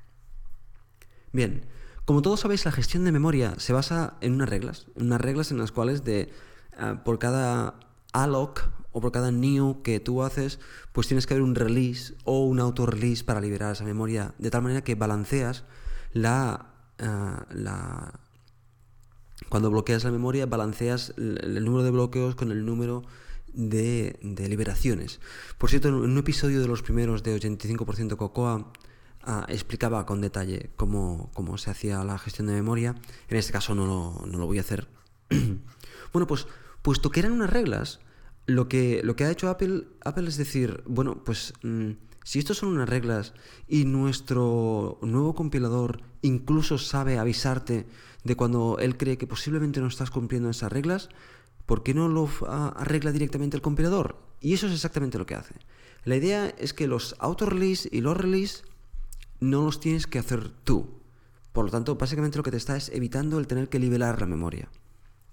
Bien, 1.33 1.65
como 2.05 2.21
todos 2.21 2.39
sabéis, 2.41 2.65
la 2.65 2.71
gestión 2.71 3.03
de 3.03 3.11
memoria 3.11 3.55
se 3.57 3.73
basa 3.73 4.17
en 4.21 4.33
unas 4.33 4.49
reglas, 4.49 4.87
unas 4.95 5.19
reglas 5.19 5.51
en 5.51 5.57
las 5.57 5.71
cuales 5.71 6.03
de, 6.03 6.31
ah, 6.77 7.01
por 7.03 7.19
cada 7.19 7.79
alloc 8.13 8.61
o 8.91 9.01
por 9.01 9.11
cada 9.11 9.31
new 9.31 9.81
que 9.81 9.99
tú 9.99 10.23
haces, 10.23 10.59
pues 10.93 11.07
tienes 11.07 11.27
que 11.27 11.33
haber 11.33 11.43
un 11.43 11.55
release 11.55 12.13
o 12.23 12.45
un 12.45 12.59
auto-release 12.59 13.23
para 13.23 13.41
liberar 13.41 13.73
esa 13.73 13.83
memoria, 13.83 14.33
de 14.37 14.51
tal 14.51 14.61
manera 14.61 14.83
que 14.83 14.95
balanceas 14.95 15.65
la, 16.13 16.73
ah, 16.99 17.45
la 17.51 18.19
cuando 19.49 19.69
bloqueas 19.69 20.03
la 20.03 20.11
memoria, 20.11 20.45
balanceas 20.45 21.13
el, 21.17 21.65
número 21.65 21.83
de 21.83 21.91
bloqueos 21.91 22.35
con 22.35 22.51
el 22.51 22.65
número 22.65 23.03
de, 23.53 24.17
liberaciones. 24.21 25.19
Por 25.57 25.69
cierto, 25.69 25.89
en 25.89 25.95
un 25.95 26.17
episodio 26.17 26.61
de 26.61 26.67
los 26.67 26.81
primeros 26.81 27.23
de 27.23 27.35
85% 27.35 28.15
Cocoa 28.15 28.71
explicaba 29.47 30.05
con 30.05 30.21
detalle 30.21 30.69
cómo, 30.75 31.31
se 31.57 31.71
hacía 31.71 32.03
la 32.03 32.17
gestión 32.17 32.47
de 32.47 32.53
memoria. 32.53 32.95
En 33.29 33.37
este 33.37 33.53
caso 33.53 33.75
no 33.75 33.85
lo, 34.25 34.47
voy 34.47 34.57
a 34.57 34.61
hacer. 34.61 34.87
bueno, 36.13 36.27
pues 36.27 36.47
puesto 36.81 37.09
que 37.09 37.21
eran 37.21 37.31
unas 37.31 37.49
reglas, 37.49 37.99
lo 38.45 38.67
que, 38.67 39.01
lo 39.03 39.15
que 39.15 39.23
ha 39.23 39.31
hecho 39.31 39.49
Apple, 39.49 39.87
Apple 40.03 40.27
es 40.27 40.37
decir, 40.37 40.83
bueno, 40.85 41.23
pues 41.23 41.53
mm, 41.63 41.91
si 42.23 42.39
estos 42.39 42.57
son 42.57 42.69
unas 42.69 42.89
reglas 42.89 43.33
y 43.67 43.85
nuestro 43.85 44.99
nuevo 45.01 45.35
compilador 45.35 46.01
incluso 46.21 46.77
sabe 46.77 47.19
avisarte 47.19 47.85
de 48.23 48.35
cuando 48.35 48.77
él 48.79 48.97
cree 48.97 49.17
que 49.17 49.27
posiblemente 49.27 49.79
no 49.79 49.87
estás 49.87 50.09
cumpliendo 50.09 50.49
esas 50.49 50.71
reglas, 50.71 51.09
¿por 51.65 51.83
qué 51.83 51.93
no 51.93 52.07
lo 52.07 52.29
arregla 52.47 53.11
directamente 53.11 53.57
el 53.57 53.61
compilador? 53.61 54.17
Y 54.41 54.53
eso 54.53 54.67
es 54.67 54.73
exactamente 54.73 55.17
lo 55.17 55.25
que 55.25 55.35
hace. 55.35 55.55
La 56.03 56.15
idea 56.15 56.49
es 56.49 56.73
que 56.73 56.87
los 56.87 57.15
auto-release 57.19 57.89
y 57.91 58.01
los 58.01 58.17
release 58.17 58.63
no 59.49 59.63
los 59.63 59.79
tienes 59.79 60.07
que 60.07 60.19
hacer 60.19 60.49
tú. 60.49 61.01
Por 61.53 61.65
lo 61.65 61.71
tanto, 61.71 61.95
básicamente 61.95 62.37
lo 62.37 62.43
que 62.43 62.51
te 62.51 62.57
está 62.57 62.75
es 62.75 62.89
evitando 62.89 63.39
el 63.39 63.47
tener 63.47 63.69
que 63.69 63.79
nivelar 63.79 64.19
la 64.19 64.27
memoria. 64.27 64.69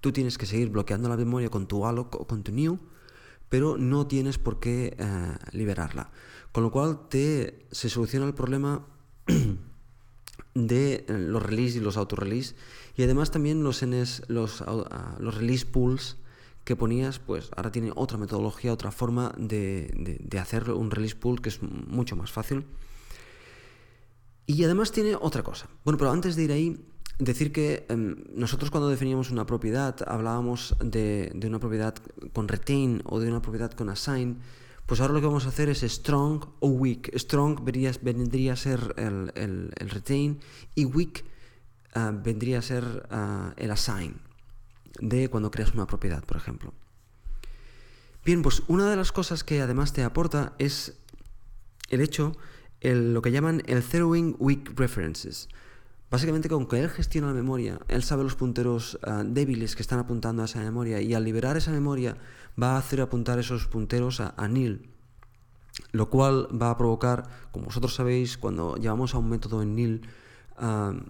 Tú 0.01 0.13
tienes 0.13 0.39
que 0.39 0.47
seguir 0.47 0.71
bloqueando 0.71 1.09
la 1.09 1.17
memoria 1.17 1.51
con 1.51 1.67
tu 1.67 1.87
alloc 1.87 2.15
o 2.15 2.27
con 2.27 2.43
tu 2.43 2.53
new, 2.53 2.79
pero 3.49 3.77
no 3.77 4.07
tienes 4.07 4.39
por 4.39 4.61
qué 4.61 4.97
eh, 4.99 5.37
liberarla. 5.53 6.11
Con 6.53 6.63
lo 6.63 6.71
cual 6.71 7.09
te, 7.09 7.67
se 7.71 7.89
soluciona 7.89 8.27
el 8.27 8.35
problema 8.35 8.87
de 10.55 10.95
eh, 10.95 11.05
los 11.09 11.43
release 11.43 11.79
y 11.79 11.81
los 11.81 11.97
auto-release 11.97 12.55
y 12.97 13.03
además 13.03 13.31
también 13.31 13.63
los, 13.63 13.85
NS, 13.85 14.25
los, 14.29 14.63
ah, 14.63 15.17
los 15.19 15.37
release 15.37 15.65
pools 15.65 16.19
que 16.65 16.77
ponías, 16.77 17.19
pues 17.19 17.51
ahora 17.57 17.73
tiene 17.73 17.91
otra 17.97 18.19
metodología, 18.19 18.73
otra 18.73 18.93
forma 18.93 19.33
de, 19.37 20.19
de, 20.21 20.39
hacer 20.39 20.71
un 20.71 20.91
release 20.91 21.17
pool 21.17 21.41
que 21.41 21.49
es 21.49 21.61
mucho 21.63 22.15
más 22.15 22.31
fácil. 22.31 22.65
Y 24.47 24.65
además 24.65 24.93
tiene 24.93 25.15
otra 25.15 25.43
cosa. 25.43 25.69
Bueno, 25.85 25.99
pero 25.99 26.11
antes 26.11 26.37
de 26.37 26.43
ir 26.43 26.53
ahí, 26.53 26.85
decir 27.19 27.53
que 27.53 27.87
em, 27.89 28.17
nosotros 28.35 28.71
cuando 28.71 28.89
definíamos 28.89 29.31
una 29.31 29.47
propiedad 29.47 29.97
hablábamos 30.07 30.75
de, 30.81 31.31
de, 31.35 31.47
una 31.47 31.61
propiedad 31.61 31.95
con 32.33 32.49
retain 32.49 33.03
o 33.05 33.21
de 33.21 33.29
una 33.29 33.43
propiedad 33.43 33.71
con 33.73 33.89
assign. 33.89 34.41
Pues 34.87 35.01
ahora 35.01 35.15
lo 35.15 35.21
que 35.21 35.27
vamos 35.27 35.47
a 35.47 35.51
hacer 35.51 35.69
es 35.69 35.83
strong 35.83 36.45
o 36.61 36.69
weak. 36.69 37.17
Strong 37.17 37.65
vendría, 37.65 37.93
vendría 38.03 38.55
a 38.55 38.57
ser 38.57 38.95
el, 38.97 39.33
el, 39.37 39.91
retain 39.91 40.41
y 40.75 40.85
weak 40.85 41.25
Ah, 41.95 42.11
vendría 42.15 42.59
a 42.59 42.63
ser 42.63 43.07
ah, 43.11 43.53
el 43.57 43.71
assign 43.71 44.17
de 44.99 45.29
cuando 45.29 45.51
creas 45.51 45.75
una 45.75 45.87
propiedad, 45.87 46.25
por 46.25 46.39
ejemplo. 46.39 46.73
Bien, 48.25 48.43
pues 48.43 48.63
una 48.67 48.89
de 48.89 48.97
las 48.97 49.13
cosas 49.13 49.45
que 49.45 49.61
además 49.61 49.93
te 49.93 50.03
aporta 50.03 50.55
es 50.59 50.97
el 51.91 52.01
hecho, 52.01 52.33
lo 52.83 53.23
que 53.23 53.31
llaman 53.31 53.63
el 53.67 53.83
zeroing 53.83 54.37
weak 54.39 54.79
references. 54.79 55.49
Básicamente, 56.13 56.51
con 56.51 56.67
que 56.67 56.79
él 56.79 56.91
gestiona 56.91 57.29
la 57.29 57.33
memoria, 57.33 57.81
él 57.89 58.03
sabe 58.03 58.23
los 58.23 58.35
punteros 58.35 58.99
ah, 59.03 59.23
débiles 59.25 59.75
que 59.75 59.81
están 59.81 59.99
apuntando 59.99 60.43
a 60.43 60.45
esa 60.45 60.61
memoria 60.61 61.01
y 61.01 61.15
al 61.15 61.25
liberar 61.25 61.57
esa 61.57 61.71
memoria 61.71 62.19
va 62.61 62.75
a 62.75 62.79
hacer 62.79 63.01
apuntar 63.01 63.39
esos 63.39 63.67
punteros 63.67 64.21
a, 64.21 64.49
nil. 64.49 64.91
Lo 65.93 66.11
cual 66.11 66.49
va 66.53 66.69
a 66.69 66.77
provocar, 66.77 67.49
como 67.51 67.65
vosotros 67.67 67.95
sabéis, 67.95 68.37
cuando 68.37 68.77
llevamos 68.77 69.15
a 69.15 69.19
un 69.19 69.31
método 69.31 69.63
en 69.63 69.75
nil, 69.75 70.03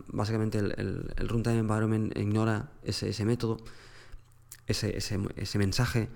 básicamente 0.07 0.59
el, 0.59 1.13
runtime 1.29 1.59
environment 1.59 2.17
ignora 2.17 2.71
ese, 2.85 3.25
método, 3.25 3.57
ese, 4.69 5.59
mensaje. 5.59 6.11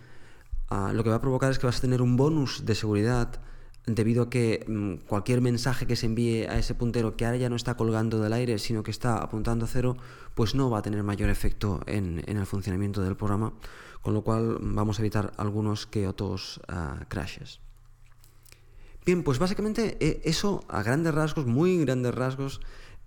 Ah, 0.68 0.92
lo 0.94 1.02
que 1.02 1.10
va 1.10 1.16
a 1.16 1.20
provocar 1.20 1.50
es 1.50 1.58
que 1.58 1.66
vas 1.66 1.78
a 1.78 1.80
tener 1.80 2.02
un 2.02 2.16
bonus 2.16 2.64
de 2.64 2.76
seguridad 2.76 3.40
debido 3.86 4.24
a 4.24 4.30
que 4.30 4.64
mm, 4.66 5.06
cualquier 5.06 5.40
mensaje 5.40 5.86
que 5.86 5.96
se 5.96 6.06
envíe 6.06 6.44
a 6.46 6.58
ese 6.58 6.74
puntero 6.74 7.16
que 7.16 7.24
ahora 7.24 7.38
ya 7.38 7.48
no 7.48 7.56
está 7.56 7.76
colgando 7.76 8.20
del 8.20 8.32
aire, 8.32 8.58
sino 8.58 8.82
que 8.82 8.90
está 8.90 9.18
apuntando 9.18 9.64
a 9.64 9.68
cero, 9.68 9.96
pues 10.34 10.54
no 10.54 10.68
va 10.68 10.78
a 10.78 10.82
tener 10.82 11.02
mayor 11.02 11.30
efecto 11.30 11.80
en, 11.86 12.22
el 12.26 12.46
funcionamiento 12.46 13.00
del 13.02 13.16
programa, 13.16 13.52
con 14.02 14.14
lo 14.14 14.22
cual 14.22 14.58
vamos 14.60 14.98
a 14.98 15.02
evitar 15.02 15.32
algunos 15.36 15.86
que 15.86 16.08
otros 16.08 16.60
ah, 16.68 17.04
crashes. 17.08 17.60
Bien, 19.04 19.22
pues 19.22 19.38
básicamente 19.38 19.96
eh, 20.00 20.20
eso 20.24 20.64
a 20.68 20.82
grandes 20.82 21.14
rasgos, 21.14 21.46
muy 21.46 21.78
grandes 21.78 22.12
rasgos, 22.12 22.60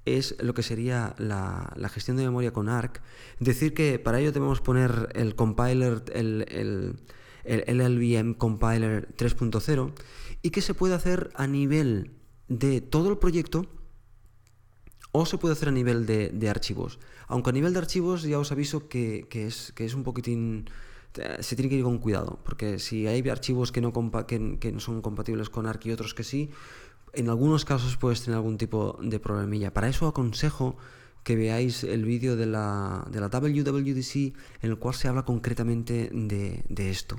es 0.05 0.35
lo 0.41 0.53
que 0.53 0.63
sería 0.63 1.13
la, 1.17 1.73
gestión 1.89 2.15
de 2.15 2.23
memoria 2.23 2.53
con 2.53 2.69
ARC. 2.69 3.01
Decir 3.39 3.73
que 3.73 3.99
para 3.99 4.19
ello 4.19 4.31
debemos 4.31 4.61
poner 4.61 5.09
el 5.13 5.35
compiler, 5.35 6.03
el, 6.13 6.45
el, 6.47 6.95
el 7.43 7.77
LLVM 7.77 8.35
compiler 8.35 9.09
3.0 9.17 9.91
y 10.41 10.51
que 10.51 10.61
se 10.61 10.73
puede 10.73 10.93
hacer 10.95 11.31
a 11.35 11.47
nivel 11.47 12.11
de 12.47 12.81
todo 12.81 13.09
el 13.09 13.17
proyecto 13.17 13.65
o 15.11 15.25
se 15.25 15.37
puede 15.37 15.53
hacer 15.53 15.69
a 15.69 15.71
nivel 15.71 16.05
de, 16.05 16.49
archivos. 16.49 16.99
Aunque 17.27 17.49
a 17.49 17.53
nivel 17.53 17.73
de 17.73 17.79
archivos 17.79 18.23
ya 18.23 18.39
os 18.39 18.51
aviso 18.51 18.87
que, 18.87 19.27
es, 19.31 19.71
que 19.73 19.85
es 19.85 19.93
un 19.93 20.03
poquitín... 20.03 20.69
Se 21.39 21.55
tiene 21.55 21.69
que 21.69 21.75
ir 21.75 21.83
con 21.83 21.97
cuidado, 21.97 22.39
porque 22.45 22.77
si 22.77 23.07
hay 23.07 23.27
archivos 23.27 23.71
que 23.71 23.81
no, 23.81 23.91
que, 24.27 24.59
que 24.59 24.71
no 24.71 24.79
son 24.79 25.01
compatibles 25.01 25.49
con 25.49 25.65
ARC 25.65 25.87
y 25.87 25.91
otros 25.91 26.13
que 26.13 26.23
sí, 26.23 26.51
en 27.13 27.29
algunos 27.29 27.65
casos 27.65 27.97
puedes 27.97 28.23
tener 28.23 28.37
algún 28.37 28.59
tipo 28.59 28.97
de 29.01 29.19
problemilla. 29.19 29.73
Para 29.73 29.89
eso 29.89 30.07
aconsejo 30.07 30.77
que 31.23 31.35
veáis 31.35 31.83
el 31.83 32.05
vídeo 32.05 32.35
de 32.35 32.45
la, 32.45 33.07
de 33.09 33.19
la 33.19 33.27
WWDC 33.27 34.15
en 34.61 34.69
el 34.69 34.77
cual 34.77 34.93
se 34.93 35.07
habla 35.07 35.25
concretamente 35.25 36.11
de 36.13 36.89
esto 36.91 37.17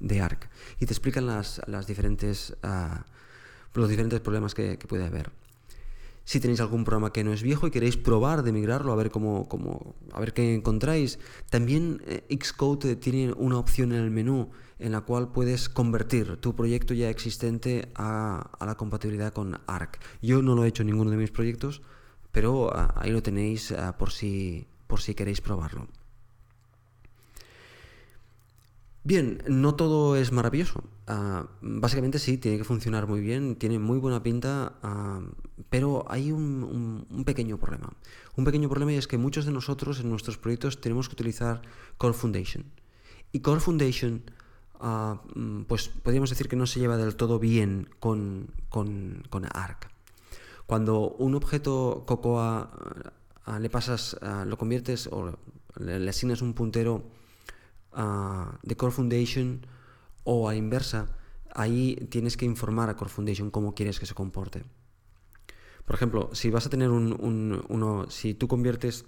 de 0.00 0.20
ARC 0.20 0.48
y 0.80 0.86
te 0.86 0.92
explican 0.92 1.26
las, 1.26 1.60
diferentes, 1.86 2.56
ah, 2.62 3.04
los 3.74 3.88
diferentes 3.88 4.20
problemas 4.20 4.54
que, 4.54 4.76
puede 4.88 5.04
haber. 5.04 5.30
Si 6.24 6.38
tenéis 6.38 6.60
algún 6.60 6.84
programa 6.84 7.12
que 7.12 7.24
no 7.24 7.32
es 7.32 7.42
viejo 7.42 7.66
y 7.66 7.70
queréis 7.70 7.96
probar 7.96 8.42
de 8.42 8.52
migrarlo, 8.52 8.92
a 8.92 8.96
ver 8.96 9.10
cómo, 9.10 9.48
cómo 9.48 9.94
a 10.12 10.20
ver 10.20 10.32
qué 10.32 10.54
encontráis, 10.54 11.18
también 11.48 12.02
eh, 12.06 12.24
Xcode 12.30 12.96
tiene 12.96 13.32
una 13.32 13.58
opción 13.58 13.92
en 13.92 14.00
el 14.00 14.10
menú 14.10 14.50
en 14.78 14.92
la 14.92 15.02
cual 15.02 15.32
puedes 15.32 15.68
convertir 15.68 16.36
tu 16.36 16.54
proyecto 16.54 16.94
ya 16.94 17.10
existente 17.10 17.88
a, 17.94 18.50
la 18.64 18.74
compatibilidad 18.76 19.32
con 19.32 19.60
ARC. 19.66 20.00
Yo 20.22 20.42
no 20.42 20.54
lo 20.54 20.64
he 20.64 20.68
hecho 20.68 20.82
en 20.82 20.88
ninguno 20.88 21.10
de 21.10 21.16
mis 21.16 21.30
proyectos, 21.30 21.82
pero 22.32 22.74
ah, 22.74 22.94
ahí 22.96 23.10
lo 23.10 23.22
tenéis 23.22 23.72
ah, 23.72 23.96
por, 23.98 24.10
si, 24.10 24.66
por 24.86 25.00
si 25.00 25.14
queréis 25.14 25.40
probarlo. 25.40 25.88
Bien, 29.02 29.42
no 29.48 29.74
todo 29.76 30.16
es 30.16 30.30
maravilloso. 30.30 30.84
Ah, 31.06 31.46
básicamente 31.62 32.18
sí, 32.18 32.36
tiene 32.36 32.58
que 32.58 32.64
funcionar 32.64 33.06
muy 33.06 33.20
bien, 33.20 33.56
tiene 33.56 33.78
muy 33.78 33.98
buena 33.98 34.22
pinta, 34.22 34.74
ah, 34.82 35.22
pero 35.70 36.04
hay 36.08 36.32
un, 36.32 37.06
pequeño 37.24 37.56
problema. 37.58 37.94
Un 38.36 38.44
pequeño 38.44 38.68
problema 38.68 38.92
y 38.92 38.96
es 38.96 39.06
que 39.06 39.16
muchos 39.16 39.46
de 39.46 39.52
nosotros 39.52 40.00
en 40.00 40.10
nuestros 40.10 40.36
proyectos 40.36 40.80
tenemos 40.82 41.08
que 41.08 41.14
utilizar 41.14 41.62
Core 41.96 42.12
Foundation. 42.12 42.64
Y 43.32 43.40
Core 43.40 43.60
Foundation, 43.60 44.22
mm, 45.34 45.62
pues 45.62 45.88
podríamos 45.88 46.28
decir 46.28 46.48
que 46.48 46.56
no 46.56 46.66
se 46.66 46.80
lleva 46.80 46.98
del 46.98 47.16
todo 47.16 47.38
bien 47.38 47.88
con, 48.00 48.50
con, 48.68 49.24
Arc. 49.54 49.90
Cuando 50.66 51.08
un 51.08 51.34
objeto 51.34 52.04
Cocoa 52.06 52.70
le 53.58 53.70
pasas, 53.70 54.16
lo 54.46 54.58
conviertes 54.58 55.08
o 55.10 55.36
le 55.76 56.08
asignas 56.08 56.42
un 56.42 56.52
puntero 56.54 57.02
de 57.92 58.76
Core 58.76 58.92
Foundation 58.92 59.66
o 60.24 60.48
a 60.48 60.54
inversa, 60.54 61.16
ahí 61.54 61.96
tienes 62.10 62.36
que 62.36 62.44
informar 62.44 62.88
a 62.88 62.96
Core 62.96 63.10
Foundation 63.10 63.50
cómo 63.50 63.74
quieres 63.74 63.98
que 63.98 64.06
se 64.06 64.14
comporte. 64.14 64.64
Por 65.84 65.96
ejemplo, 65.96 66.30
si 66.32 66.50
vas 66.50 66.66
a 66.66 66.70
tener 66.70 66.90
un, 66.90 67.64
uno, 67.68 68.10
si 68.10 68.34
tú 68.34 68.46
conviertes, 68.46 69.06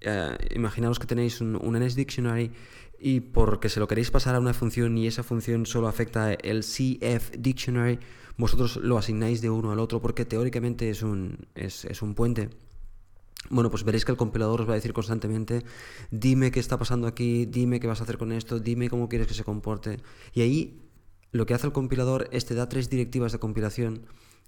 eh, 0.00 0.36
imaginaos 0.54 0.98
que 0.98 1.06
tenéis 1.06 1.40
un, 1.40 1.56
un, 1.56 1.76
NS 1.76 1.96
Dictionary 1.96 2.52
y 3.00 3.20
porque 3.20 3.68
se 3.68 3.80
lo 3.80 3.88
queréis 3.88 4.10
pasar 4.10 4.34
a 4.34 4.40
una 4.40 4.54
función 4.54 4.96
y 4.96 5.06
esa 5.06 5.22
función 5.22 5.66
solo 5.66 5.88
afecta 5.88 6.32
el 6.32 6.60
CF 6.60 7.32
Dictionary, 7.36 7.98
vosotros 8.36 8.76
lo 8.76 8.96
asignáis 8.96 9.40
de 9.40 9.50
uno 9.50 9.72
al 9.72 9.80
otro 9.80 10.00
porque 10.00 10.24
teóricamente 10.24 10.88
es 10.88 11.02
un, 11.02 11.48
es, 11.54 11.84
es 11.84 12.00
un 12.00 12.14
puente 12.14 12.50
bueno, 13.48 13.70
pues 13.70 13.84
veréis 13.84 14.04
que 14.04 14.12
el 14.12 14.18
compilador 14.18 14.60
os 14.60 14.68
va 14.68 14.72
a 14.72 14.76
decir 14.76 14.92
constantemente, 14.92 15.64
dime 16.10 16.50
qué 16.50 16.60
está 16.60 16.78
pasando 16.78 17.06
aquí, 17.06 17.46
dime 17.46 17.80
qué 17.80 17.86
vas 17.86 18.00
a 18.00 18.04
hacer 18.04 18.18
con 18.18 18.32
esto, 18.32 18.60
dime 18.60 18.90
cómo 18.90 19.08
quieres 19.08 19.26
que 19.26 19.34
se 19.34 19.44
comporte. 19.44 19.98
Y 20.34 20.42
ahí 20.42 20.90
lo 21.32 21.46
que 21.46 21.54
hace 21.54 21.66
el 21.66 21.72
compilador 21.72 22.28
es 22.32 22.44
te 22.44 22.54
da 22.54 22.68
tres 22.68 22.90
directivas 22.90 23.32
de 23.32 23.38
compilación 23.38 24.06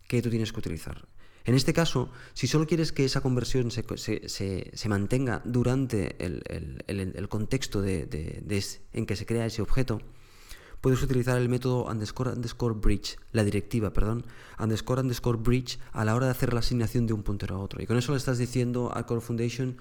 que 0.09 0.21
tú 0.21 0.31
tienes 0.31 0.53
que 0.53 0.61
utilizar. 0.61 1.09
En 1.45 1.55
este 1.55 1.73
caso, 1.73 2.11
si 2.35 2.47
solo 2.47 2.67
quieres 2.67 2.93
que 2.93 3.05
esa 3.05 3.21
conversión 3.21 3.71
se, 3.71 4.89
mantenga 4.89 5.43
durante 5.45 6.17
el, 6.25 7.29
contexto 7.29 7.85
en 7.85 9.07
que 9.07 9.17
se 9.17 9.27
crea 9.27 9.47
ese 9.47 9.63
objeto, 9.63 10.01
puedes 10.83 11.01
utilizar 11.03 11.39
el 11.39 11.49
método 11.49 11.87
underscore 11.87 12.33
underscore 12.33 12.75
bridge, 12.75 13.17
la 13.31 13.45
directiva, 13.45 13.93
perdón, 13.93 14.27
underscore 14.59 15.01
underscore 15.01 15.39
bridge 15.39 15.79
a 15.93 16.05
la 16.05 16.15
hora 16.15 16.27
de 16.27 16.33
hacer 16.33 16.53
la 16.53 16.59
asignación 16.59 17.07
de 17.07 17.15
un 17.15 17.23
puntero 17.23 17.55
a 17.55 17.59
otro. 17.61 17.81
Y 17.81 17.87
con 17.87 17.97
eso 17.97 18.13
le 18.13 18.19
estás 18.19 18.37
diciendo 18.37 18.91
a 18.93 19.07
Core 19.07 19.21
Foundation, 19.21 19.77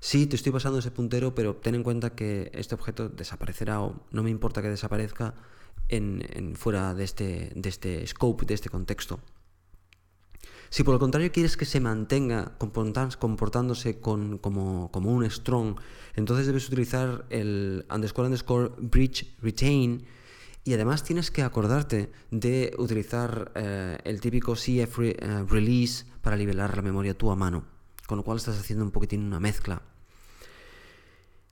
sí, 0.00 0.26
te 0.26 0.36
estoy 0.36 0.50
pasando 0.50 0.78
ese 0.78 0.90
puntero, 0.90 1.34
pero 1.34 1.54
ten 1.54 1.74
en 1.74 1.82
cuenta 1.82 2.14
que 2.14 2.50
este 2.54 2.74
objeto 2.74 3.10
desaparecerá 3.10 3.82
o 3.82 4.02
no 4.10 4.22
me 4.22 4.30
importa 4.30 4.62
que 4.62 4.70
desaparezca 4.70 5.34
en, 5.88 6.54
fuera 6.56 6.94
de 6.94 7.04
este, 7.04 7.52
de 7.54 7.68
este 7.68 8.06
scope, 8.06 8.46
de 8.46 8.54
este 8.54 8.70
contexto. 8.70 9.20
Si 10.70 10.82
por 10.82 10.94
el 10.94 11.00
contrario 11.00 11.30
quieres 11.30 11.58
que 11.58 11.66
se 11.66 11.80
mantenga 11.80 12.56
comportándose 12.58 14.00
como, 14.00 14.40
como, 14.40 15.12
un 15.12 15.30
strong, 15.30 15.78
entonces 16.14 16.46
debes 16.46 16.66
utilizar 16.68 17.26
el 17.28 17.84
underscore 17.90 18.26
underscore 18.26 18.72
bridge 18.78 19.34
retain 19.40 20.06
y 20.68 20.74
además 20.74 21.02
tienes 21.02 21.30
que 21.30 21.42
acordarte 21.42 22.12
de 22.30 22.74
utilizar 22.76 23.52
eh, 23.54 23.96
el 24.04 24.20
típico 24.20 24.52
CF 24.52 24.98
eh, 24.98 25.16
release 25.48 26.04
para 26.20 26.36
nivelar 26.36 26.76
la 26.76 26.82
memoria 26.82 27.16
tú 27.16 27.30
a 27.30 27.36
mano, 27.36 27.64
con 28.06 28.18
lo 28.18 28.22
cual 28.22 28.36
estás 28.36 28.58
haciendo 28.58 28.84
un 28.84 28.90
poquitín 28.90 29.22
una 29.22 29.40
mezcla. 29.40 29.80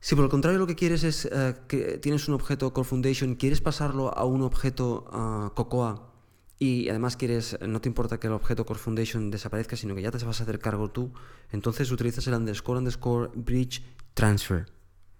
Si 0.00 0.14
por 0.14 0.24
el 0.24 0.30
contrario 0.30 0.58
lo 0.58 0.66
que 0.66 0.74
quieres 0.74 1.02
es 1.02 1.24
eh, 1.24 1.54
que 1.66 1.96
tienes 1.96 2.28
un 2.28 2.34
objeto 2.34 2.74
Core 2.74 2.86
Foundation, 2.86 3.36
quieres 3.36 3.62
pasarlo 3.62 4.14
a 4.14 4.26
un 4.26 4.42
objeto 4.42 5.06
Cocoa 5.54 6.12
y 6.58 6.90
además 6.90 7.16
quieres, 7.16 7.56
no 7.66 7.80
te 7.80 7.88
importa 7.88 8.20
que 8.20 8.26
el 8.26 8.34
objeto 8.34 8.66
Core 8.66 8.78
Foundation 8.78 9.30
desaparezca, 9.30 9.76
sino 9.76 9.94
que 9.94 10.02
ya 10.02 10.10
te 10.10 10.22
vas 10.22 10.40
a 10.40 10.42
hacer 10.42 10.58
cargo 10.58 10.90
tú, 10.90 11.10
entonces 11.52 11.90
utilizas 11.90 12.26
el 12.26 12.34
underscore 12.34 12.80
underscore 12.80 13.30
bridge 13.34 13.82
transfer. 14.12 14.75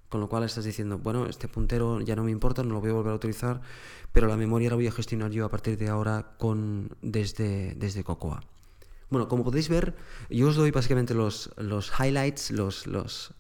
Con 0.09 0.21
lo 0.21 0.29
cual 0.29 0.45
estás 0.45 0.65
diciendo, 0.65 0.99
bueno, 0.99 1.27
este 1.27 1.49
puntero 1.49 2.01
ya 2.01 2.15
no 2.15 2.23
me 2.23 2.31
importa, 2.31 2.63
no 2.63 2.75
lo 2.75 2.81
voy 2.81 2.91
a 2.91 2.95
volver 2.95 3.13
a 3.13 3.17
utilizar, 3.17 3.61
pero 4.13 4.29
la 4.29 4.37
memoria 4.37 4.71
la 4.71 4.77
voy 4.77 4.87
a 4.87 4.93
gestionar 4.93 5.31
yo 5.31 5.45
a 5.45 5.49
partir 5.49 5.77
de 5.77 5.89
ahora 5.89 6.37
con, 6.39 6.97
desde, 7.03 7.75
desde 7.75 8.05
Cocoa. 8.05 8.43
Bueno, 9.11 9.29
como 9.29 9.45
podéis 9.45 9.69
ver, 9.69 9.95
yo 10.31 10.49
os 10.49 10.57
doy 10.57 10.71
básicamente 10.71 11.15
los, 11.15 11.51
los 11.57 11.93
highlights, 11.99 12.51
los, 12.51 12.87
los, 12.87 13.35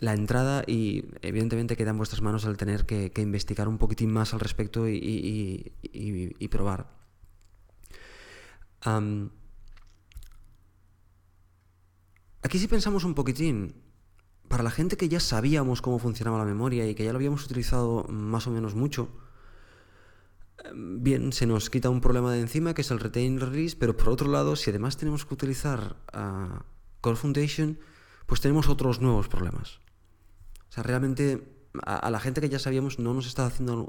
la 0.00 0.12
entrada 0.12 0.64
y 0.66 1.04
evidentemente 1.22 1.76
queda 1.76 1.90
en 1.90 1.96
vuestras 1.96 2.22
manos 2.22 2.44
el 2.44 2.56
tener 2.56 2.86
que, 2.86 3.12
investigar 3.16 3.68
un 3.68 3.78
poquitín 3.78 4.12
más 4.12 4.34
al 4.34 4.40
respecto 4.40 4.88
y, 4.88 5.72
y, 5.82 6.48
probar. 6.48 6.86
aquí 12.42 12.58
si 12.58 12.68
pensamos 12.68 13.04
un 13.04 13.14
poquitín, 13.14 13.74
para 14.48 14.62
la 14.62 14.70
gente 14.70 14.96
que 14.96 15.08
ya 15.08 15.20
sabíamos 15.20 15.82
cómo 15.82 15.98
funcionaba 15.98 16.38
la 16.38 16.44
memoria 16.44 16.88
y 16.88 16.94
que 16.94 17.04
ya 17.04 17.12
lo 17.12 17.16
habíamos 17.16 17.44
utilizado 17.44 18.04
más 18.08 18.46
o 18.46 18.50
menos 18.50 18.74
mucho, 18.74 19.08
bien, 20.74 21.32
se 21.32 21.46
nos 21.46 21.70
quita 21.70 21.90
un 21.90 22.00
problema 22.00 22.32
de 22.32 22.40
encima 22.40 22.74
que 22.74 22.82
es 22.82 22.90
el 22.90 23.00
retain 23.00 23.40
release, 23.40 23.76
pero 23.78 23.96
por 23.96 24.08
otro 24.08 24.30
lado, 24.30 24.56
si 24.56 24.70
además 24.70 24.96
tenemos 24.96 25.24
que 25.24 25.34
utilizar 25.34 25.96
uh, 26.14 26.60
Core 27.00 27.16
Foundation, 27.16 27.78
pues 28.26 28.40
tenemos 28.40 28.68
otros 28.68 29.00
nuevos 29.00 29.28
problemas. 29.28 29.80
O 30.68 30.72
sea, 30.72 30.82
realmente 30.82 31.56
a, 31.84 32.10
la 32.10 32.20
gente 32.20 32.40
que 32.40 32.48
ya 32.48 32.58
sabíamos 32.58 32.98
no 32.98 33.14
nos 33.14 33.26
está 33.26 33.46
haciendo 33.46 33.88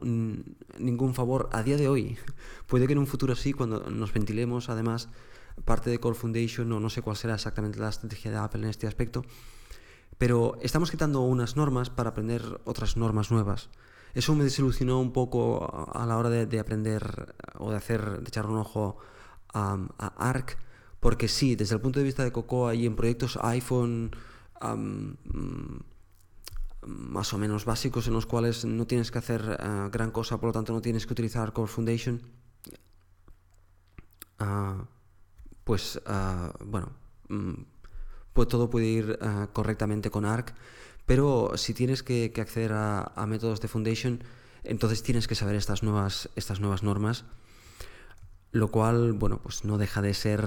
ningún 0.77 1.13
favor 1.13 1.49
a 1.51 1.63
día 1.63 1.77
de 1.77 1.87
hoy. 1.87 2.17
Puede 2.67 2.87
que 2.87 2.93
en 2.93 2.99
un 2.99 3.07
futuro 3.07 3.35
sí, 3.35 3.53
cuando 3.53 3.89
nos 3.89 4.13
ventilemos 4.13 4.69
además 4.69 5.09
parte 5.65 5.89
de 5.89 5.99
Core 5.99 6.15
Foundation, 6.15 6.71
o 6.71 6.79
no 6.79 6.89
sé 6.89 7.01
cuál 7.01 7.17
será 7.17 7.35
exactamente 7.35 7.79
la 7.79 7.89
estrategia 7.89 8.31
de 8.31 8.37
Apple 8.37 8.61
en 8.61 8.69
este 8.69 8.85
aspecto, 8.85 9.25
pero 10.17 10.57
estamos 10.61 10.91
quitando 10.91 11.21
unas 11.21 11.55
normas 11.55 11.89
para 11.89 12.09
aprender 12.09 12.61
otras 12.65 12.97
normas 12.97 13.31
nuevas. 13.31 13.69
Eso 14.13 14.33
me 14.33 14.43
desilusionó 14.43 14.99
un 14.99 15.13
poco 15.13 15.91
a 15.93 16.05
la 16.05 16.17
hora 16.17 16.29
de, 16.29 16.59
aprender 16.59 17.35
o 17.59 17.69
de 17.69 17.77
hacer, 17.77 18.23
echar 18.25 18.47
un 18.47 18.57
ojo 18.57 18.97
a, 19.53 19.77
ARC, 20.17 20.57
porque 20.99 21.27
sí, 21.27 21.55
desde 21.55 21.75
el 21.75 21.81
punto 21.81 21.99
de 21.99 22.05
vista 22.05 22.23
de 22.23 22.31
Cocoa 22.31 22.73
y 22.73 22.85
en 22.85 22.95
proyectos 22.95 23.37
iPhone 23.41 24.11
mm, 24.61 25.11
más 26.87 27.33
o 27.33 27.37
menos 27.37 27.65
básicos 27.65 28.07
en 28.07 28.13
los 28.13 28.25
cuales 28.25 28.65
no 28.65 28.87
tienes 28.87 29.11
que 29.11 29.19
hacer 29.19 29.57
eh, 29.59 29.89
gran 29.91 30.11
cosa, 30.11 30.39
por 30.39 30.47
lo 30.47 30.53
tanto 30.53 30.73
no 30.73 30.81
tienes 30.81 31.05
que 31.05 31.13
utilizar 31.13 31.53
Core 31.53 31.71
Foundation, 31.71 32.21
ah, 34.39 34.83
pues 35.63 36.01
ah, 36.05 36.53
bueno, 36.65 36.91
mm, 37.29 37.53
pues 38.37 38.49
todo 38.49 38.69
puede 38.69 38.85
ir 38.85 39.17
ah, 39.19 39.47
correctamente 39.51 40.11
con 40.11 40.23
ARC, 40.23 40.53
pero 41.07 41.53
si 41.55 41.73
tienes 41.73 42.03
que, 42.03 42.31
acceder 42.39 42.71
a, 42.71 43.25
métodos 43.27 43.61
de 43.61 43.67
Foundation, 43.67 44.23
entonces 44.63 45.01
tienes 45.01 45.27
que 45.27 45.33
saber 45.33 45.55
estas 45.55 45.81
nuevas, 45.81 46.29
estas 46.35 46.59
nuevas 46.59 46.83
normas, 46.83 47.25
lo 48.51 48.69
cual, 48.69 49.13
bueno, 49.13 49.39
pues 49.41 49.65
no 49.65 49.79
deja 49.79 50.03
de 50.03 50.13
ser 50.13 50.45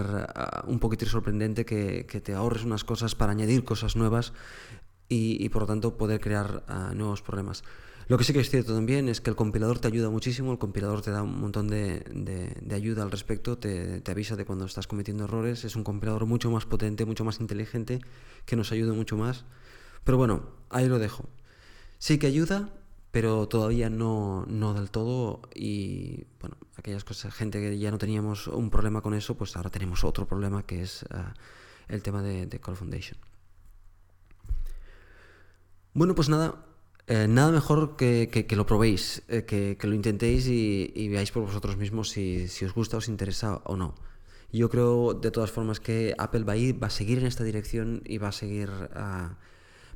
un 0.68 0.79
poquito 0.79 1.05
sorprendente 1.07 1.64
que, 1.64 2.05
te 2.05 2.33
ahorres 2.33 2.62
unas 2.62 2.85
cosas 2.85 3.16
para 3.16 3.33
añadir 3.33 3.64
cosas 3.64 3.96
nuevas 3.96 4.35
y, 5.09 5.48
por 5.48 5.62
lo 5.62 5.66
tanto 5.66 5.96
poder 5.96 6.20
crear 6.20 6.62
nuevos 6.94 7.22
problemas. 7.22 7.64
Lo 8.11 8.18
que 8.18 8.25
sí 8.25 8.33
que 8.33 8.40
es 8.40 8.51
cierto 8.51 8.75
también 8.75 9.09
es 9.09 9.20
que 9.20 9.31
el 9.31 9.37
compilador 9.37 9.79
te 9.79 9.87
ayuda 9.87 10.11
muchísimo, 10.11 10.51
el 10.51 10.59
compilador 10.59 11.01
te 11.01 11.12
da 11.12 11.23
un 11.23 11.40
montón 11.40 11.68
de, 11.68 12.03
ayuda 12.73 13.05
al 13.05 13.12
respecto, 13.12 13.57
te, 13.57 14.03
avisa 14.05 14.35
de 14.35 14.44
cuando 14.44 14.64
estás 14.64 14.88
cometiendo 14.88 15.27
errores, 15.27 15.64
es 15.64 15.77
un 15.77 15.85
compilador 15.85 16.27
mucho 16.27 16.51
más 16.51 16.66
potente, 16.66 17.05
mucho 17.05 17.25
más 17.25 17.38
inteligente, 17.38 18.01
que 18.46 18.57
nos 18.57 18.73
ayuda 18.73 18.94
mucho 18.94 19.16
más. 19.16 19.44
Pero 20.03 20.18
bueno, 20.18 20.42
ahí 20.70 20.88
lo 20.88 20.99
dejo. 20.99 21.29
Sí 21.99 22.18
que 22.18 22.27
ayuda, 22.27 22.75
pero 23.12 23.46
todavía 23.46 23.90
no, 23.90 24.44
no 24.49 24.75
del 24.75 24.90
todo 24.90 25.42
y 25.55 26.25
bueno, 26.40 26.57
aquellas 26.75 27.05
cosas, 27.05 27.33
gente 27.33 27.61
que 27.61 27.79
ya 27.79 27.92
no 27.92 27.99
teníamos 27.99 28.49
un 28.49 28.70
problema 28.70 29.03
con 29.03 29.14
eso, 29.14 29.37
pues 29.37 29.57
ahora 29.57 29.70
tenemos 29.70 30.03
otro 30.03 30.27
problema 30.27 30.66
que 30.66 30.83
es 30.83 31.05
ah, 31.12 31.33
el 31.87 32.03
tema 32.03 32.25
de, 32.25 32.46
de 32.46 32.59
Call 32.59 32.75
Foundation. 32.75 33.20
Bueno, 35.94 36.16
pues 36.16 36.29
nada, 36.29 36.66
eh, 37.11 37.27
nada 37.27 37.51
mejor 37.51 37.96
que, 37.96 38.46
lo 38.55 38.66
probéis, 38.66 39.25
eh, 39.27 39.44
que, 39.44 39.77
lo 39.83 39.94
intentéis 39.94 40.46
y, 40.46 41.09
veáis 41.09 41.33
por 41.33 41.42
vosotros 41.42 41.77
mismos 41.77 42.11
si, 42.11 42.46
os 42.64 42.73
gusta, 42.73 42.96
os 42.99 43.09
interesa 43.09 43.61
o 43.64 43.77
no. 43.77 43.96
Yo 44.53 44.70
creo 44.70 45.14
de 45.14 45.33
todas 45.33 45.51
formas 45.51 45.81
que 45.81 46.14
Apple 46.18 46.44
va 46.44 46.53
a, 46.53 46.57
ir, 46.57 46.81
va 46.81 46.87
a 46.87 46.90
seguir 46.90 47.18
en 47.18 47.27
esta 47.27 47.42
dirección 47.42 48.03
y 48.07 48.18
va 48.18 48.29
a 48.29 48.33
seguir 48.33 48.70
ah, 48.94 49.38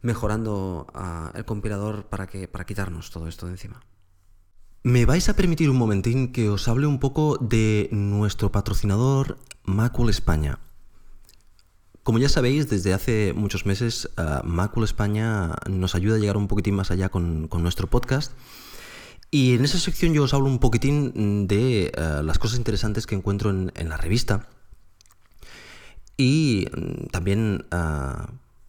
mejorando 0.03 0.89
ah, 0.93 1.31
el 1.37 1.45
compilador 1.45 2.07
para, 2.07 2.27
que, 2.27 2.49
para 2.49 2.67
quitarnos 2.67 3.13
todo 3.13 3.29
esto 3.29 3.47
de 3.47 3.53
encima. 3.53 3.81
Me 4.83 5.07
vais 5.07 5.29
a 5.29 5.37
permitir 5.37 5.71
un 5.71 5.77
momentín 5.77 6.33
que 6.33 6.51
os 6.51 6.67
hable 6.67 6.89
un 6.89 6.99
poco 6.99 7.39
de 7.39 7.89
nuestro 7.93 8.51
patrocinador 8.51 9.39
Macul 9.63 10.11
España. 10.11 10.59
Como 12.05 12.19
ya 12.19 12.29
sabéis, 12.29 12.69
desde 12.69 12.93
hace 12.93 13.33
muchos 13.33 13.65
meses 13.65 14.11
uh, 14.19 14.47
Macul 14.47 14.85
España 14.85 15.55
nos 15.71 15.95
ayuda 15.95 16.17
a 16.17 16.19
llegar 16.19 16.37
un 16.37 16.49
poquitín 16.49 16.75
más 16.75 16.91
allá 16.91 17.09
con, 17.09 17.49
nuestro 17.51 17.89
podcast. 17.89 18.33
Y 19.31 19.55
en 19.55 19.65
esa 19.65 19.79
sección 19.79 20.13
yo 20.13 20.25
os 20.25 20.35
hablo 20.35 20.49
un 20.49 20.59
poquitín 20.59 21.49
de 21.49 21.91
uh, 21.97 22.23
las 22.23 22.39
cosas 22.39 22.59
interesantes 22.59 23.07
que 23.07 23.15
encuentro 23.15 23.49
en, 23.49 23.89
la 23.89 23.97
revista. 23.97 24.51
Y 26.19 26.67
mm, 26.77 27.07
también, 27.07 27.65
uh, 27.73 28.27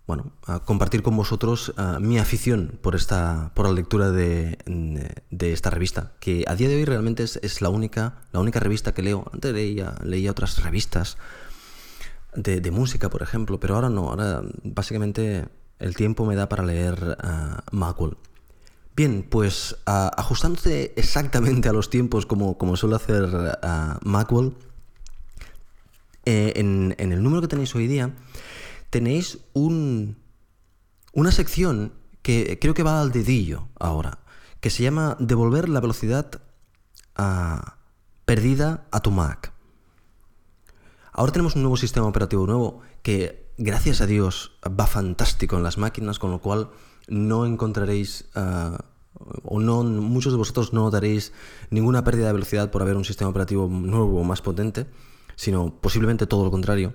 bueno, 0.07 0.31
compartir 0.63 1.03
con 1.03 1.17
vosotros 1.17 1.73
mi 1.99 2.19
afición 2.19 2.79
por, 2.81 2.95
esta, 2.95 3.51
por 3.53 3.65
la 3.65 3.73
lectura 3.73 4.11
de, 4.11 4.57
esta 5.41 5.71
revista, 5.71 6.13
que 6.21 6.45
a 6.47 6.55
día 6.55 6.69
de 6.69 6.75
hoy 6.77 6.85
realmente 6.85 7.23
es, 7.23 7.61
la, 7.61 7.67
única, 7.67 8.21
la 8.31 8.39
única 8.39 8.61
revista 8.61 8.93
que 8.93 9.01
leo. 9.01 9.25
Antes 9.33 9.51
leía, 9.53 9.95
leía 10.03 10.31
otras 10.31 10.63
revistas 10.63 11.17
de, 12.35 12.71
música, 12.71 13.09
por 13.09 13.21
ejemplo, 13.21 13.59
pero 13.59 13.75
ahora 13.75 13.89
no, 13.89 14.09
ahora 14.09 14.41
básicamente 14.63 15.47
el 15.79 15.95
tiempo 15.95 16.25
me 16.25 16.35
da 16.35 16.49
para 16.49 16.63
leer 16.63 17.17
uh, 17.23 18.15
Bien, 18.95 19.27
pues 19.29 19.73
uh, 19.87 20.09
ajustándose 20.15 20.93
exactamente 20.95 21.67
a 21.67 21.73
los 21.73 21.89
tiempos 21.89 22.25
como, 22.25 22.57
como 22.57 22.77
suele 22.77 22.95
hacer 22.95 23.23
uh, 23.23 24.53
en, 26.25 26.95
el 26.97 27.21
número 27.21 27.41
que 27.41 27.47
tenéis 27.47 27.75
hoy 27.75 27.87
día 27.87 28.13
tenéis 28.89 29.39
un, 29.53 30.17
una 31.13 31.31
sección 31.31 31.93
que 32.21 32.57
creo 32.59 32.73
que 32.73 32.83
va 32.83 33.01
al 33.01 33.11
dedillo 33.11 33.67
ahora, 33.79 34.19
que 34.61 34.69
se 34.69 34.83
llama 34.83 35.17
Devolver 35.19 35.69
la 35.69 35.81
velocidad 35.81 36.41
perdida 38.25 38.85
a 38.91 38.99
tu 39.01 39.11
Mac. 39.11 39.54
Ahora 41.17 41.31
tenemos 41.31 41.55
un 41.55 41.61
nuevo 41.61 41.77
sistema 41.77 42.07
operativo 42.07 42.45
nuevo 42.45 42.81
que, 43.01 43.49
gracias 43.57 44.01
a 44.01 44.05
Dios, 44.05 44.51
va 44.67 44.85
fantástico 44.85 45.55
en 45.55 45.63
las 45.63 45.77
máquinas, 45.77 46.19
con 46.19 46.29
lo 46.29 46.39
cual 46.39 46.69
no 47.07 47.45
encontraréis... 47.45 48.25
Ah, 48.35 48.83
o 49.43 49.61
no, 49.61 49.81
muchos 49.83 50.33
de 50.33 50.37
vosotros 50.37 50.73
no 50.73 50.83
notaréis 50.83 51.31
ninguna 51.69 52.03
pérdida 52.03 52.27
de 52.27 52.33
velocidad 52.33 52.69
por 52.69 52.81
haber 52.81 52.97
un 52.97 53.05
sistema 53.05 53.29
operativo 53.29 53.69
nuevo 53.69 54.19
o 54.19 54.23
más 54.25 54.41
potente, 54.41 54.87
sino 55.37 55.73
posiblemente 55.79 56.27
todo 56.27 56.43
lo 56.43 56.51
contrario. 56.51 56.93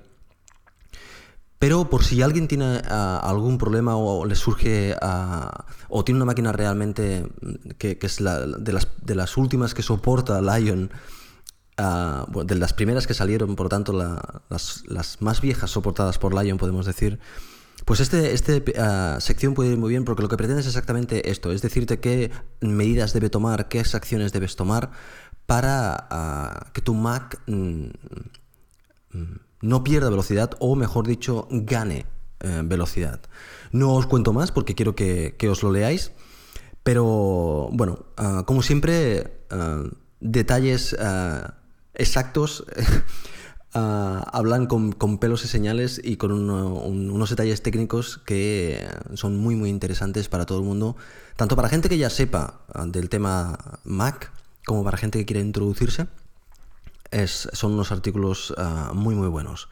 Pero 1.58 1.88
por 1.88 2.04
si 2.04 2.20
alguien 2.20 2.46
tiene 2.46 2.82
ah, 2.90 3.20
algún 3.24 3.56
problema 3.56 3.96
o 3.96 4.26
le 4.26 4.34
surge 4.34 4.94
ah, 5.00 5.64
o 5.88 6.04
tiene 6.04 6.18
una 6.18 6.26
máquina 6.26 6.52
realmente 6.52 7.26
que, 7.78 7.98
es 7.98 8.20
la, 8.20 8.46
de, 8.46 8.72
las, 8.74 8.86
de, 9.00 9.14
las, 9.14 9.38
últimas 9.38 9.72
que 9.72 9.82
soporta 9.82 10.42
Lion 10.42 10.90
de 11.80 12.54
las 12.56 12.72
primeras 12.72 13.06
que 13.06 13.14
salieron, 13.14 13.56
por 13.56 13.68
tanto, 13.68 13.92
las, 13.92 15.16
más 15.20 15.40
viejas 15.40 15.70
soportadas 15.70 16.18
por 16.18 16.34
Lion, 16.34 16.58
podemos 16.58 16.86
decir, 16.86 17.18
pues 17.84 18.00
esta 18.00 18.18
este, 18.18 18.62
ah, 18.78 19.18
sección 19.20 19.54
puede 19.54 19.72
ir 19.72 19.78
muy 19.78 19.90
bien 19.90 20.04
porque 20.04 20.22
lo 20.22 20.28
que 20.28 20.36
pretende 20.36 20.60
es 20.60 20.66
exactamente 20.66 21.30
esto, 21.30 21.50
es 21.52 21.62
decirte 21.62 21.98
qué 22.00 22.30
medidas 22.60 23.12
debe 23.12 23.30
tomar, 23.30 23.68
qué 23.68 23.80
acciones 23.80 24.32
debes 24.32 24.56
tomar 24.56 24.90
para 25.46 26.06
ah, 26.10 26.66
que 26.72 26.82
tu 26.82 26.94
Mac 26.94 27.40
mm, 27.46 27.86
mm, 29.12 29.40
no 29.62 29.84
pierda 29.84 30.10
velocidad 30.10 30.52
o, 30.60 30.76
mejor 30.76 31.06
dicho, 31.06 31.48
gane 31.50 32.06
eh, 32.40 32.62
velocidad. 32.64 33.20
No 33.72 33.94
os 33.94 34.06
cuento 34.06 34.32
más 34.32 34.52
porque 34.52 34.74
quiero 34.74 34.94
que, 34.94 35.34
os 35.50 35.62
lo 35.62 35.70
leáis, 35.70 36.12
pero 36.82 37.68
bueno, 37.72 38.06
ah, 38.16 38.44
como 38.46 38.62
siempre, 38.62 39.40
detalles 40.20 40.94
exactos. 41.94 42.64
Ah, 43.72 44.28
hablan 44.32 44.66
con, 44.66 45.18
pelos 45.18 45.44
y 45.44 45.48
señales 45.48 46.00
y 46.02 46.16
con 46.16 46.32
unos 46.32 47.30
detalles 47.30 47.62
técnicos 47.62 48.18
que 48.18 48.84
son 49.14 49.36
muy 49.36 49.54
muy 49.54 49.70
interesantes 49.70 50.28
para 50.28 50.44
todo 50.44 50.58
el 50.58 50.64
mundo, 50.64 50.96
tanto 51.36 51.54
para 51.54 51.68
gente 51.68 51.88
que 51.88 51.96
ya 51.96 52.10
sepa 52.10 52.62
ah, 52.74 52.84
del 52.86 53.08
tema 53.08 53.78
Mac 53.84 54.32
como 54.66 54.82
para 54.82 54.98
gente 54.98 55.20
que 55.20 55.26
quiere 55.26 55.40
introducirse. 55.40 56.08
Es, 57.12 57.48
son 57.52 57.74
unos 57.74 57.92
artículos 57.92 58.52
ah, 58.58 58.90
muy 58.92 59.14
muy 59.14 59.28
buenos. 59.28 59.68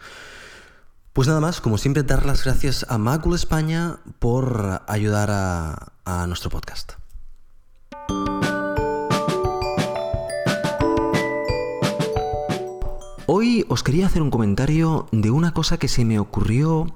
Pues 1.12 1.26
nada 1.26 1.40
más, 1.40 1.60
como 1.60 1.76
siempre, 1.76 2.04
dar 2.04 2.24
las 2.24 2.44
gracias 2.44 2.86
a 2.88 2.98
Macul 2.98 3.34
España 3.34 3.98
por 4.20 4.82
ayudar 4.86 5.28
a 5.32 6.26
nuestro 6.28 6.50
podcast. 6.50 6.97
Hoy 13.30 13.66
os 13.68 13.82
quería 13.82 14.06
hacer 14.06 14.22
un 14.22 14.30
comentario 14.30 15.06
de 15.12 15.30
una 15.30 15.52
cosa 15.52 15.76
que 15.76 15.88
se 15.88 16.06
me 16.06 16.18
ocurrió 16.18 16.86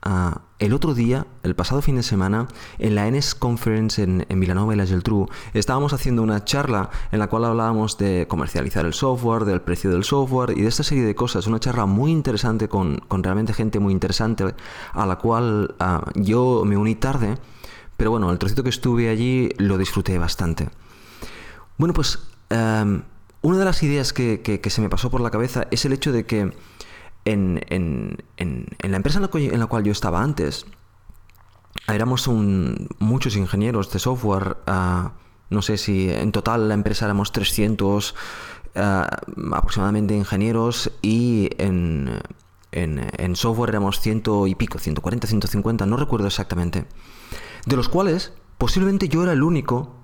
ah, 0.00 0.42
el 0.60 0.72
otro 0.72 0.94
día, 0.94 1.26
el 1.42 1.56
pasado 1.56 1.82
fin 1.82 1.96
de 1.96 2.04
semana, 2.04 2.46
en 2.78 2.94
la 2.94 3.10
NS 3.10 3.34
Conference 3.34 4.00
en, 4.00 4.24
en 4.28 4.38
Villanova 4.38 4.74
y 4.74 4.76
la. 4.76 5.28
Estábamos 5.54 5.92
haciendo 5.92 6.22
una 6.22 6.44
charla 6.44 6.90
en 7.10 7.18
la 7.18 7.26
cual 7.26 7.46
hablábamos 7.46 7.98
de 7.98 8.28
comercializar 8.28 8.86
el 8.86 8.94
software, 8.94 9.44
del 9.44 9.60
precio 9.60 9.90
del 9.90 10.04
software 10.04 10.56
y 10.56 10.62
de 10.62 10.68
esta 10.68 10.84
serie 10.84 11.02
de 11.02 11.16
cosas. 11.16 11.48
Una 11.48 11.58
charla 11.58 11.84
muy 11.84 12.12
interesante 12.12 12.68
con, 12.68 13.02
realmente 13.10 13.52
gente 13.52 13.80
muy 13.80 13.92
interesante 13.92 14.54
a 14.92 15.04
la 15.04 15.16
cual 15.16 15.74
ah, 15.80 16.04
yo 16.14 16.62
me 16.64 16.76
uní 16.76 16.94
tarde. 16.94 17.38
Pero 17.96 18.12
bueno, 18.12 18.30
el 18.30 18.38
trocito 18.38 18.62
que 18.62 18.70
estuve 18.70 19.08
allí 19.08 19.48
lo 19.58 19.78
disfruté 19.78 20.16
bastante. 20.16 20.68
Bueno, 21.76 21.92
pues... 21.92 22.20
Em, 22.50 23.02
una 23.46 23.58
de 23.58 23.64
las 23.64 23.80
ideas 23.84 24.12
que, 24.12 24.60
se 24.68 24.80
me 24.80 24.88
pasó 24.88 25.08
por 25.08 25.20
la 25.20 25.30
cabeza 25.30 25.68
es 25.70 25.84
el 25.84 25.92
hecho 25.92 26.10
de 26.10 26.26
que 26.26 26.52
en, 27.24 27.60
la 27.68 28.96
empresa 28.96 29.18
en 29.18 29.60
la, 29.60 29.66
cual, 29.68 29.84
yo 29.84 29.92
estaba 29.92 30.20
antes, 30.20 30.66
éramos 31.86 32.26
muchos 32.26 33.36
ingenieros 33.36 33.92
de 33.92 34.00
software, 34.00 34.56
ah, 34.66 35.12
no 35.48 35.62
sé 35.62 35.78
si 35.78 36.10
en 36.10 36.32
total 36.32 36.66
la 36.66 36.74
empresa 36.74 37.04
éramos 37.04 37.30
300 37.30 38.16
ah, 38.74 39.08
aproximadamente 39.52 40.16
ingenieros 40.16 40.90
y 41.00 41.48
en, 41.58 42.20
software 43.36 43.70
éramos 43.70 44.00
ciento 44.00 44.48
y 44.48 44.56
pico, 44.56 44.80
140, 44.80 45.24
150, 45.24 45.86
no 45.86 45.96
recuerdo 45.96 46.26
exactamente. 46.26 46.84
De 47.64 47.76
los 47.76 47.88
cuales 47.88 48.32
posiblemente 48.58 49.08
yo 49.08 49.22
era 49.22 49.34
el 49.34 49.44
único 49.44 49.95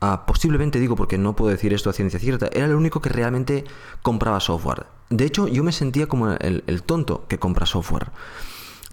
Ah, 0.00 0.26
posiblemente 0.26 0.80
digo 0.80 0.96
porque 0.96 1.16
no 1.16 1.34
puedo 1.34 1.50
decir 1.50 1.72
esto 1.72 1.88
a 1.88 1.92
ciencia 1.92 2.20
cierta, 2.20 2.48
era 2.52 2.66
el 2.66 2.74
único 2.74 3.00
que 3.00 3.08
realmente 3.08 3.64
compraba 4.02 4.40
software. 4.40 4.86
De 5.10 5.24
hecho, 5.24 5.48
yo 5.48 5.62
me 5.64 5.72
sentía 5.72 6.06
como 6.06 6.32
el, 6.32 6.82
tonto 6.82 7.26
que 7.28 7.38
compra 7.38 7.66
software. 7.66 8.10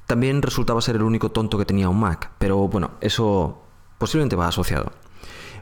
También 0.05 0.41
resultaba 0.41 0.81
ser 0.81 0.95
el 0.95 1.03
único 1.03 1.31
tonto 1.31 1.57
que 1.57 1.65
tenía 1.65 1.89
un 1.89 1.99
Mac, 1.99 2.31
pero 2.37 2.67
bueno, 2.67 2.91
eso 3.01 3.61
posiblemente 3.97 4.35
va 4.35 4.47
asociado. 4.47 4.91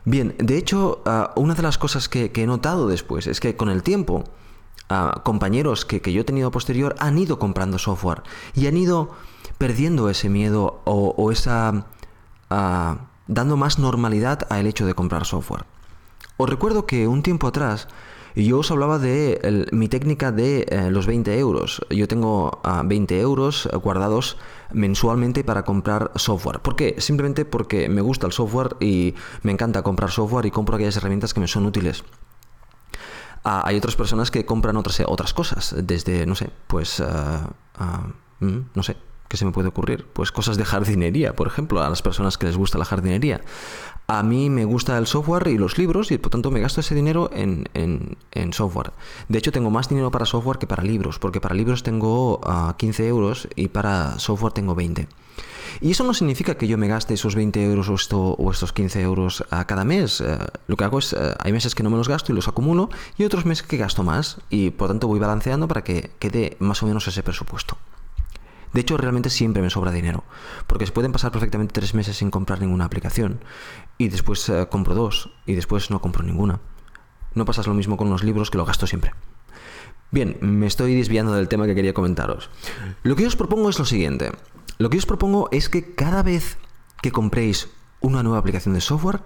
Bien, 0.06 0.36
de 0.38 0.58
hecho, 0.58 1.02
ah, 1.06 1.34
una 1.36 1.56
de 1.56 1.63
las 1.63 1.78
cosas 1.78 2.10
que, 2.10 2.32
he 2.34 2.47
notado 2.47 2.88
después 2.88 3.28
es 3.28 3.39
que 3.39 3.56
con 3.56 3.69
el 3.69 3.84
tiempo 3.84 4.25
compañeros 5.23 5.86
que, 5.86 6.02
yo 6.12 6.21
he 6.21 6.23
tenido 6.23 6.49
posterior 6.49 6.95
han 6.99 7.17
ido 7.17 7.38
comprando 7.38 7.78
software 7.78 8.23
y 8.56 8.65
han 8.67 8.75
ido 8.75 9.12
perdiendo 9.58 10.10
ese 10.10 10.30
miedo 10.30 10.82
o, 10.86 11.32
esa... 11.32 11.86
dando 13.29 13.55
más 13.55 13.79
normalidad 13.79 14.47
al 14.49 14.67
hecho 14.67 14.85
de 14.85 14.95
comprar 14.95 15.25
software. 15.25 15.65
Os 16.35 16.49
recuerdo 16.49 16.85
que 16.85 17.07
un 17.07 17.21
tiempo 17.23 17.47
atrás 17.47 17.87
yo 18.35 18.59
os 18.59 18.71
hablaba 18.71 18.99
de 18.99 19.67
mi 19.71 19.87
técnica 19.87 20.31
de 20.31 20.65
eh, 20.69 20.91
los 20.91 21.05
20 21.05 21.37
euros. 21.39 21.81
Yo 21.89 22.07
tengo 22.07 22.61
20 22.85 23.15
ah, 23.15 23.21
euros 23.21 23.69
guardados 23.83 24.37
mensualmente 24.71 25.43
para 25.43 25.63
comprar 25.63 26.11
software. 26.15 26.59
¿Por 26.59 26.75
qué? 26.75 26.95
Simplemente 26.99 27.45
porque 27.45 27.89
me 27.89 28.01
gusta 28.01 28.27
el 28.27 28.33
software 28.33 28.77
y 28.79 29.15
me 29.43 29.51
encanta 29.51 29.81
comprar 29.81 30.11
software 30.11 30.45
y 30.45 30.51
compro 30.51 30.75
aquellas 30.75 30.97
herramientas 30.97 31.33
que 31.33 31.39
me 31.39 31.47
son 31.47 31.65
útiles. 31.65 32.03
Ah, 33.43 33.63
hay 33.65 33.77
otras 33.77 33.95
personas 33.95 34.31
que 34.31 34.45
compran 34.45 34.75
otras, 34.77 35.01
otras 35.05 35.33
cosas, 35.33 35.75
desde, 35.83 36.25
no 36.25 36.35
sé, 36.35 36.49
pues, 36.67 37.01
ah, 37.01 37.49
mm, 38.39 38.59
no 38.73 38.83
sé, 38.83 38.97
¿qué 39.29 39.37
se 39.37 39.45
me 39.45 39.51
puede 39.51 39.69
ocurrir? 39.69 40.05
Pues 40.11 40.33
cosas 40.33 40.57
de 40.57 40.65
jardinería, 40.65 41.35
por 41.35 41.47
ejemplo, 41.47 41.81
a 41.81 41.89
las 41.89 42.01
personas 42.01 42.37
que 42.37 42.47
les 42.47 42.57
gusta 42.57 42.77
la 42.77 42.85
jardinería. 42.85 43.41
A 44.07 44.23
mí 44.23 44.49
me 44.49 44.65
gusta 44.65 44.97
el 44.97 45.05
software 45.05 45.47
y 45.47 45.57
los 45.59 45.77
libros 45.77 46.11
y 46.11 46.17
por 46.17 46.31
tanto 46.31 46.49
me 46.49 46.59
gasto 46.59 46.81
ese 46.81 46.95
dinero 46.95 47.29
en, 47.31 47.67
software. 48.51 48.91
De 49.27 49.37
hecho 49.37 49.51
tengo 49.51 49.69
más 49.69 49.87
dinero 49.87 50.09
para 50.09 50.25
software 50.25 50.57
que 50.57 50.65
para 50.65 50.83
libros, 50.83 51.19
porque 51.19 51.39
para 51.39 51.53
libros 51.53 51.83
tengo 51.83 52.41
15 52.75 53.07
euros 53.07 53.47
y 53.55 53.67
para 53.67 54.17
software 54.17 54.51
tengo 54.51 54.73
20. 54.73 55.07
Y 55.81 55.91
eso 55.91 56.03
no 56.03 56.15
significa 56.15 56.55
que 56.55 56.67
yo 56.67 56.79
me 56.79 56.87
gaste 56.87 57.13
esos 57.13 57.35
20 57.35 57.63
euros 57.63 58.11
o, 58.11 58.17
o 58.33 58.51
estos 58.51 58.73
15 58.73 58.99
euros 59.01 59.45
a 59.51 59.65
cada 59.65 59.85
mes. 59.85 60.21
Eh, 60.21 60.39
lo 60.65 60.75
que 60.75 60.83
hago 60.83 60.97
es, 60.97 61.13
eh, 61.13 61.35
hay 61.39 61.53
meses 61.53 61.75
que 61.75 61.83
no 61.83 61.91
me 61.91 61.97
los 61.97 62.09
gasto 62.09 62.31
y 62.31 62.35
los 62.35 62.47
acumulo 62.47 62.89
y 63.15 63.25
otros 63.25 63.45
meses 63.45 63.67
que 63.67 63.77
gasto 63.77 64.03
más 64.03 64.37
y 64.49 64.71
por 64.71 64.87
tanto 64.87 65.07
voy 65.07 65.19
balanceando 65.19 65.67
para 65.67 65.83
que 65.83 66.09
quede 66.17 66.57
más 66.59 66.81
o 66.81 66.87
menos 66.87 67.07
ese 67.07 67.21
presupuesto. 67.21 67.77
De 68.73 68.82
hecho, 68.82 68.97
realmente 68.97 69.29
siempre 69.29 69.62
me 69.62 69.69
sobra 69.69 69.91
dinero, 69.91 70.23
porque 70.67 70.86
se 70.86 70.91
pueden 70.91 71.12
pasar 71.12 71.32
perfectamente 71.32 71.73
tres 71.73 71.93
meses 71.93 72.17
sin 72.17 72.32
comprar 72.32 72.60
ninguna 72.60 72.86
aplicación 72.86 73.39
y 73.97 74.10
después 74.10 74.47
eh, 74.49 74.67
compro 74.69 74.93
dos 74.93 75.32
y 75.45 75.55
después 75.55 75.89
no 75.89 76.01
compro 76.01 76.23
ninguna. 76.23 76.60
No 77.34 77.45
pasa 77.45 77.63
lo 77.65 77.73
mismo 77.73 77.97
con 77.97 78.10
los 78.10 78.23
libros 78.23 78.51
que 78.51 78.58
lo 78.58 78.65
gasto 78.65 78.88
siempre. 78.88 79.13
Bien, 80.12 80.38
me 80.41 80.65
estoy 80.65 80.95
desviando 80.95 81.34
del 81.34 81.47
tema 81.47 81.67
que 81.67 81.75
quería 81.75 81.93
comentaros. 81.93 82.49
Lo 83.03 83.15
que 83.15 83.27
os 83.27 83.36
propongo 83.36 83.69
es 83.69 83.77
lo 83.77 83.86
siguiente. 83.86 84.32
Lo 84.77 84.89
que 84.89 84.97
os 84.97 85.05
propongo 85.05 85.49
es 85.51 85.69
que 85.69 85.93
cada 85.93 86.23
vez 86.23 86.58
que 87.01 87.12
compréis 87.12 87.69
una 87.99 88.23
nueva 88.23 88.39
aplicación 88.39 88.73
de 88.73 88.82
software, 88.82 89.21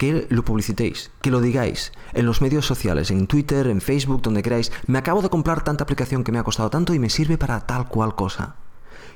que 0.00 0.26
lo 0.30 0.46
publicitéis, 0.46 1.10
que 1.20 1.30
lo 1.30 1.42
digáis 1.42 1.92
en 2.14 2.24
los 2.24 2.40
medios 2.40 2.64
sociales, 2.64 3.10
en 3.10 3.26
Twitter, 3.26 3.66
en 3.66 3.82
Facebook, 3.82 4.22
donde 4.22 4.42
queráis. 4.42 4.72
Me 4.86 4.96
acabo 4.96 5.20
de 5.20 5.28
comprar 5.28 5.62
tanta 5.62 5.84
aplicación 5.84 6.24
que 6.24 6.32
me 6.32 6.38
ha 6.38 6.42
costado 6.42 6.70
tanto 6.70 6.94
y 6.94 6.98
me 6.98 7.10
sirve 7.10 7.36
para 7.36 7.66
tal 7.66 7.86
cual 7.86 8.14
cosa. 8.14 8.56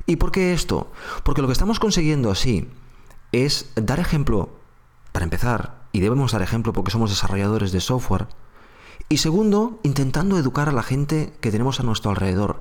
¿Y 0.04 0.16
por 0.16 0.30
qué 0.30 0.52
esto? 0.52 0.92
Porque 1.22 1.40
lo 1.40 1.48
que 1.48 1.54
estamos 1.54 1.80
consiguiendo 1.80 2.30
así 2.30 2.68
es 3.32 3.72
dar 3.76 3.98
ejemplo, 3.98 4.50
para 5.12 5.24
empezar, 5.24 5.86
y 5.90 6.00
debemos 6.00 6.32
dar 6.32 6.42
ejemplo 6.42 6.74
porque 6.74 6.90
somos 6.90 7.08
desarrolladores 7.08 7.72
de 7.72 7.80
software, 7.80 8.26
y 9.08 9.16
segundo, 9.16 9.80
intentando 9.84 10.36
educar 10.36 10.68
a 10.68 10.72
la 10.72 10.82
gente 10.82 11.32
que 11.40 11.50
tenemos 11.50 11.80
a 11.80 11.84
nuestro 11.84 12.10
alrededor, 12.10 12.60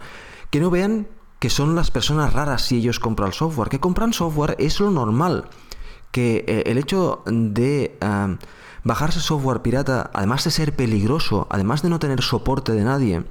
que 0.49 0.61
no 0.61 0.69
vean 0.69 1.09
que 1.39 1.49
son 1.49 1.75
las 1.75 1.91
personas 1.91 2.31
raras 2.31 2.61
si 2.61 2.77
ellos 2.77 3.01
compran 3.01 3.33
software, 3.33 3.67
que 3.67 3.81
compran 3.81 4.13
software 4.13 4.55
es 4.59 4.79
lo 4.79 4.91
normal 4.91 5.49
que 6.13 6.45
eh, 6.47 6.63
el 6.67 6.77
hecho 6.77 7.23
de 7.25 7.97
bajarse 8.83 9.19
software 9.19 9.63
pirata, 9.63 10.11
además 10.13 10.43
de 10.43 10.51
ser 10.51 10.75
peligroso, 10.75 11.47
además 11.49 11.81
de 11.81 11.89
no 11.89 11.97
tener 11.97 12.21
soporte 12.21 12.71
de 12.71 12.83
nadie, 12.83 13.23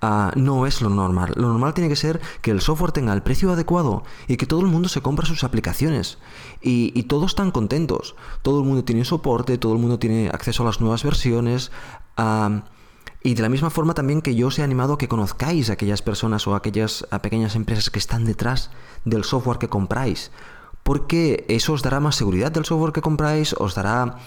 ah, 0.00 0.32
no 0.34 0.66
es 0.66 0.80
lo 0.80 0.88
normal. 0.88 1.34
Lo 1.36 1.48
normal 1.48 1.74
tiene 1.74 1.90
que 1.90 1.96
ser 1.96 2.22
que 2.40 2.50
el 2.52 2.62
software 2.62 2.92
tenga 2.92 3.12
el 3.12 3.22
precio 3.22 3.52
adecuado 3.52 4.02
y 4.26 4.38
que 4.38 4.46
todo 4.46 4.60
el 4.60 4.66
mundo 4.66 4.88
se 4.88 5.02
compra 5.02 5.26
sus 5.26 5.44
aplicaciones. 5.44 6.18
Y, 6.62 7.02
todos 7.02 7.32
están 7.32 7.50
contentos. 7.50 8.16
Todo 8.40 8.60
el 8.60 8.66
mundo 8.66 8.84
tiene 8.84 9.04
soporte, 9.04 9.58
todo 9.58 9.74
el 9.74 9.78
mundo 9.78 9.98
tiene 9.98 10.30
acceso 10.30 10.62
a 10.62 10.66
las 10.66 10.80
nuevas 10.80 11.04
versiones. 11.04 11.70
Y 13.22 13.34
de 13.34 13.42
la 13.42 13.50
misma 13.50 13.68
forma 13.68 13.92
también 13.92 14.22
que 14.22 14.34
yo 14.34 14.46
os 14.46 14.58
he 14.58 14.62
animado 14.62 14.94
a 14.94 14.98
que 14.98 15.08
conozcáis 15.08 15.68
a 15.68 15.74
aquellas 15.74 16.00
personas 16.00 16.46
o 16.46 16.54
aquellas 16.54 17.06
pequeñas 17.22 17.56
empresas 17.56 17.90
que 17.90 17.98
están 17.98 18.24
detrás 18.24 18.70
del 19.04 19.24
software 19.24 19.58
que 19.58 19.68
compráis 19.68 20.30
porque 20.86 21.44
eso 21.48 21.72
os 21.72 21.82
dará 21.82 21.98
más 21.98 22.14
seguridad 22.14 22.52
del 22.52 22.64
software 22.64 22.92
que 22.92 23.02
compráis, 23.02 23.54
os 23.58 23.74
dará... 23.74 24.22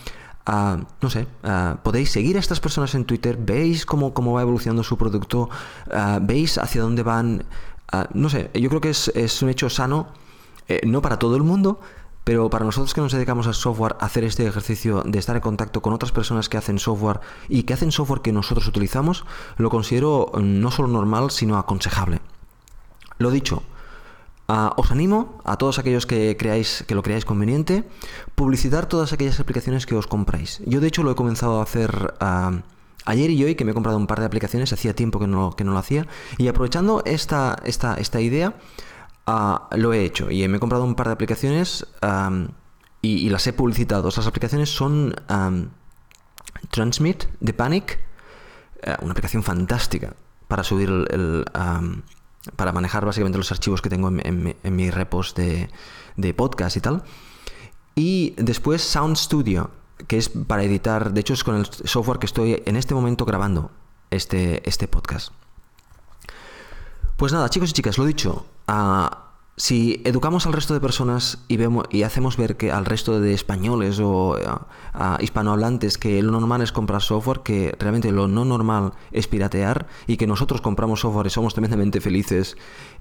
Uh, 0.46 0.84
no 1.00 1.10
sé, 1.10 1.28
uh, 1.44 1.78
podéis 1.84 2.12
seguir 2.12 2.36
a 2.36 2.40
estas 2.40 2.60
personas 2.60 2.96
en 2.96 3.06
Twitter, 3.06 3.38
veis 3.40 3.86
cómo, 3.86 4.14
cómo 4.14 4.34
va 4.34 4.42
evolucionando 4.42 4.84
su 4.84 4.98
producto, 4.98 5.48
uh, 5.88 6.20
veis 6.22 6.58
hacia 6.58 6.82
dónde 6.82 7.04
van, 7.04 7.46
no 8.14 8.30
sé, 8.30 8.50
yo 8.54 8.68
creo 8.68 8.82
que 8.82 8.90
es, 8.90 9.10
es 9.16 9.42
un 9.42 9.50
hecho 9.50 9.70
sano, 9.70 10.08
eh, 10.68 10.82
no 10.86 11.02
para 11.02 11.20
todo 11.20 11.36
el 11.36 11.44
mundo, 11.44 11.80
pero 12.24 12.50
para 12.50 12.66
nosotros 12.66 12.94
que 12.94 13.02
nos 13.02 13.14
dedicamos 13.14 13.48
al 13.48 13.54
software, 13.54 13.96
hacer 14.00 14.24
este 14.24 14.46
ejercicio 14.46 15.04
de 15.06 15.20
estar 15.20 15.36
en 15.36 15.42
contacto 15.42 15.82
con 15.82 15.94
otras 15.94 16.12
personas 16.12 16.50
que 16.50 16.58
hacen 16.58 16.80
software 16.80 17.20
y 17.48 17.64
que 17.64 17.74
hacen 17.74 17.92
software 17.92 18.22
que 18.22 18.32
nosotros 18.32 18.68
utilizamos, 18.68 19.26
lo 19.58 19.70
considero 19.70 20.32
no 20.42 20.72
solo 20.72 20.90
normal, 20.90 21.32
sino 21.32 21.58
aconsejable. 21.58 22.22
Lo 23.18 23.30
dicho, 23.32 23.64
Os 24.50 24.90
animo 24.90 25.38
a 25.46 25.62
todos 25.62 25.78
aquellos 25.78 26.10
que 26.10 26.34
creáis 26.34 26.82
que 26.88 26.96
lo 26.98 27.04
creáis 27.04 27.22
conveniente, 27.22 27.86
publicitar 28.34 28.88
todas 28.88 29.14
aquellas 29.14 29.40
aplicaciones 29.40 29.86
que 29.86 29.94
os 29.94 30.08
compráis. 30.08 30.60
Yo 30.66 30.82
de 30.82 30.88
hecho 30.88 31.04
lo 31.04 31.12
he 31.12 31.16
comenzado 31.16 31.60
a 31.60 31.64
hacer 31.64 32.16
ah, 32.20 32.64
ayer 33.06 33.30
y 33.30 33.44
hoy, 33.44 33.54
que 33.54 33.64
me 33.64 33.72
he 33.72 33.74
comprado 33.76 34.00
un 34.00 34.08
par 34.08 34.20
de 34.20 34.26
aplicaciones, 34.26 34.74
hacía 34.74 34.96
tiempo 34.96 35.20
que 35.20 35.28
no, 35.28 35.56
que 35.56 35.64
no 35.64 35.72
lo 35.72 35.78
hacía, 35.78 36.08
y 36.40 36.48
aprovechando 36.48 37.04
esta, 37.06 37.62
esta, 37.64 37.94
esta 37.94 38.22
idea, 38.22 38.56
ah, 39.28 39.70
lo 39.76 39.94
he 39.94 40.04
hecho. 40.04 40.32
Y 40.32 40.48
me 40.48 40.58
he 40.58 40.60
comprado 40.60 40.84
un 40.84 40.96
par 40.96 41.06
de 41.06 41.14
aplicaciones 41.14 41.86
y, 43.04 43.30
las 43.30 43.46
he 43.46 43.54
publicitado. 43.54 44.10
Esas 44.10 44.26
aplicaciones 44.26 44.72
son 44.72 45.14
Transmit 46.72 47.26
de 47.40 47.54
Panic, 47.54 48.00
eh, 48.82 48.96
una 49.02 49.12
aplicación 49.12 49.44
fantástica 49.44 50.16
para 50.48 50.64
subir 50.64 50.90
el 50.90 51.46
para 52.56 52.72
manejar 52.72 53.06
básicamente 53.06 53.38
los 53.38 53.52
archivos 53.52 53.82
que 53.82 53.90
tengo 53.90 54.10
en, 54.10 54.56
mis 54.76 54.94
repos 54.94 55.36
de, 55.36 55.70
podcast 56.34 56.78
y 56.78 56.82
tal. 56.82 57.04
Y 57.96 58.34
después 58.38 58.82
Sound 58.82 59.18
Studio, 59.18 59.72
que 60.08 60.18
es 60.18 60.30
para 60.30 60.64
editar, 60.64 61.12
de 61.12 61.22
hecho 61.22 61.34
es 61.34 61.44
con 61.44 61.56
el 61.56 61.66
software 61.66 62.20
que 62.20 62.26
estoy 62.26 62.64
en 62.66 62.76
este 62.76 62.94
momento 62.94 63.26
grabando 63.26 63.72
este, 64.10 64.68
este 64.68 64.88
podcast. 64.88 65.34
Pues 67.18 67.34
nada, 67.34 67.50
chicos 67.50 67.72
y 67.72 67.74
chicas, 67.74 67.98
lo 67.98 68.06
dicho, 68.06 68.46
si 69.60 70.02
educamos 70.06 70.48
al 70.48 70.54
resto 70.54 70.74
de 70.74 70.80
personas 70.80 71.40
y, 71.50 71.58
vemos, 71.58 71.86
y 71.92 72.04
hacemos 72.04 72.38
ver 72.38 72.56
que 72.56 72.72
al 72.72 72.86
resto 72.86 73.20
de 73.20 73.34
españoles 73.34 74.00
o 74.00 74.38
a, 74.94 75.18
hispanohablantes 75.20 75.98
que 75.98 76.24
lo 76.24 76.32
normal 76.32 76.62
es 76.62 76.72
comprar 76.72 77.02
software, 77.02 77.42
que 77.42 77.76
realmente 77.78 78.12
lo 78.14 78.30
no 78.30 78.46
normal 78.46 78.94
es 79.12 79.28
piratear 79.28 79.88
y 80.08 80.16
que 80.16 80.28
nosotros 80.28 80.62
compramos 80.62 81.02
software 81.02 81.28
y 81.28 81.30
somos 81.30 81.54
tremendamente 81.54 82.00
felices 82.00 82.56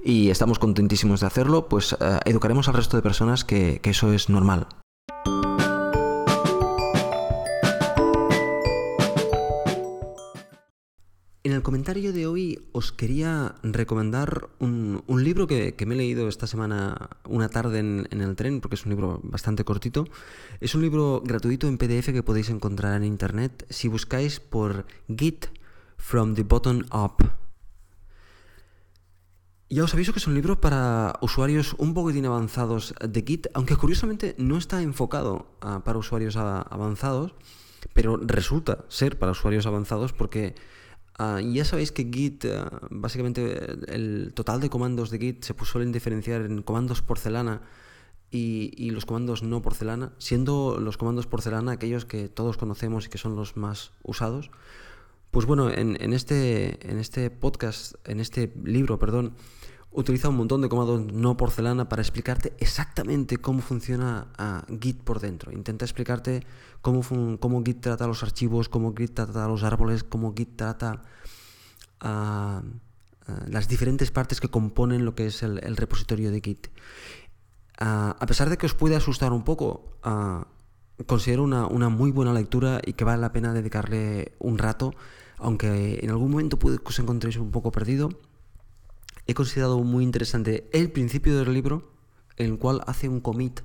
y 0.05 0.31
estamos 0.31 0.59
contentísimos 0.59 1.21
de 1.21 1.29
hacerlo, 1.29 1.68
pues 1.68 1.97
eh, 2.01 2.18
educaremos 2.25 2.66
al 2.66 2.75
resto 2.75 2.97
de 2.97 3.05
personas 3.05 3.44
que 3.44 3.81
eso 3.85 4.12
es 4.12 4.29
normal. 4.29 4.66
En 11.49 11.55
el 11.55 11.63
comentario 11.63 12.13
de 12.13 12.27
hoy 12.27 12.69
os 12.73 12.93
quería 12.93 13.55
recomendar 13.63 14.51
un, 14.59 15.03
libro 15.09 15.47
que, 15.47 15.75
me 15.87 15.95
he 15.95 15.97
leído 15.97 16.29
esta 16.29 16.47
semana 16.47 17.09
una 17.25 17.49
tarde 17.49 17.79
en, 17.79 18.07
el 18.11 18.37
tren, 18.37 18.61
porque 18.61 18.75
es 18.75 18.85
un 18.85 18.91
libro 18.91 19.21
bastante 19.23 19.65
cortito. 19.65 20.05
Es 20.61 20.75
un 20.75 20.83
libro 20.83 21.23
gratuito 21.25 21.67
en 21.67 21.79
PDF 21.79 22.13
que 22.13 22.23
podéis 22.23 22.51
encontrar 22.51 22.97
en 22.97 23.05
internet 23.05 23.65
si 23.71 23.89
buscáis 23.89 24.41
por 24.41 24.85
Git 25.09 25.47
from 25.97 26.35
the 26.35 26.43
Bottom 26.43 26.85
Up. 26.93 27.27
Ya 29.70 29.85
os 29.85 29.95
aviso 29.95 30.12
que 30.12 30.18
es 30.18 30.27
un 30.27 30.35
libro 30.35 30.61
para 30.61 31.14
usuarios 31.22 31.75
un 31.79 31.95
poquitín 31.95 32.27
avanzados 32.27 32.93
de 33.01 33.25
Git, 33.27 33.47
aunque 33.55 33.75
curiosamente 33.75 34.35
no 34.37 34.59
está 34.59 34.83
enfocado 34.83 35.47
para 35.61 35.97
usuarios 35.97 36.37
avanzados, 36.37 37.33
pero 37.95 38.18
resulta 38.18 38.85
ser 38.89 39.18
para 39.18 39.33
usuarios 39.33 39.64
avanzados 39.64 40.12
porque 40.12 40.55
Ah, 41.19 41.41
ya 41.41 41.64
sabéis 41.64 41.91
que 41.91 42.05
Git, 42.05 42.45
ah, 42.45 42.71
básicamente 42.91 43.59
el 43.89 44.33
total 44.35 44.61
de 44.61 44.71
comandos 44.71 45.11
de 45.11 45.19
Git 45.19 45.45
se 45.45 45.55
suelen 45.64 45.91
diferenciar 45.91 46.43
en 46.43 46.62
comandos 46.62 47.03
porcelana 47.03 47.62
y, 48.31 48.91
los 48.91 49.05
comandos 49.05 49.43
no 49.43 49.61
porcelana, 49.61 50.12
siendo 50.19 50.79
los 50.79 50.97
comandos 50.97 51.27
porcelana 51.27 51.73
aquellos 51.73 52.05
que 52.05 52.29
todos 52.29 52.57
conocemos 52.57 53.07
y 53.07 53.09
que 53.09 53.19
son 53.19 53.35
los 53.35 53.57
más 53.57 53.93
usados. 54.05 54.51
Pues 55.33 55.45
bueno, 55.45 55.71
en, 55.71 56.12
este, 56.12 56.91
en 56.91 56.99
este 56.99 57.31
podcast, 57.31 57.95
en 58.07 58.21
este 58.21 58.53
libro, 58.64 58.99
perdón, 58.99 59.35
utiliza 59.91 60.28
un 60.28 60.36
montón 60.36 60.61
de 60.61 60.68
comandos 60.68 61.12
no 61.12 61.36
porcelana 61.36 61.89
para 61.89 62.03
explicarte 62.03 62.53
exactamente 62.59 63.39
cómo 63.39 63.62
funciona 63.62 64.28
ah, 64.36 64.64
Git 64.80 65.03
por 65.03 65.20
dentro. 65.20 65.53
Intenta 65.53 65.84
explicarte 65.84 66.47
cómo, 66.82 67.03
Git 67.64 67.80
trata 67.80 68.07
los 68.07 68.22
archivos, 68.22 68.68
cómo 68.68 68.95
Git 68.95 69.14
trata 69.14 69.49
los 69.49 69.62
árboles, 69.62 70.05
cómo 70.05 70.34
Git 70.36 70.57
trata 70.57 71.03
ah, 72.01 72.62
ah, 73.26 73.45
las 73.49 73.68
diferentes 73.68 74.11
partes 74.11 74.41
que 74.41 74.49
componen 74.49 75.05
lo 75.05 75.14
que 75.14 75.26
es 75.26 75.43
el, 75.43 75.76
repositorio 75.76 76.30
de 76.30 76.41
Git. 76.41 76.68
a 77.78 78.26
pesar 78.26 78.51
de 78.51 78.59
que 78.59 78.66
os 78.66 78.74
puede 78.74 78.97
asustar 78.97 79.32
un 79.32 79.45
poco, 79.45 79.99
considero 81.07 81.45
una, 81.45 81.89
muy 81.89 82.11
buena 82.11 82.32
lectura 82.32 82.80
y 82.84 82.93
que 82.93 83.05
vale 83.05 83.20
la 83.20 83.32
pena 83.32 83.53
dedicarle 83.55 84.32
un 84.39 84.59
rato, 84.59 84.95
aunque 85.39 86.01
en 86.03 86.11
algún 86.11 86.32
momento 86.32 86.59
os 86.84 86.99
encontréis 86.99 87.36
un 87.36 87.51
poco 87.51 87.70
perdido 87.70 88.11
he 89.29 89.35
considerado 89.35 89.79
muy 89.85 90.03
interesante 90.03 90.68
el 90.72 90.91
principio 90.91 91.39
del 91.39 91.53
libro, 91.53 91.93
en 92.37 92.47
el 92.47 92.59
cual 92.59 92.81
hace 92.87 93.09
un 93.09 93.20
commit 93.20 93.61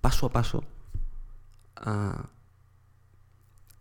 paso 0.00 0.26
a 0.26 0.30
paso 0.30 0.64
a 1.76 2.30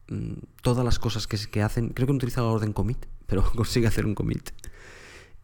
mm, 0.09 0.33
todas 0.63 0.83
las 0.83 0.97
cosas 0.97 1.27
que, 1.27 1.61
hacen. 1.61 1.89
Creo 1.89 2.07
que 2.07 2.13
no 2.13 2.17
utiliza 2.17 2.41
la 2.41 2.47
orden 2.47 2.73
commit, 2.73 3.05
pero 3.27 3.43
consigue 3.55 3.87
hacer 3.87 4.05
un 4.07 4.15
commit. 4.15 4.49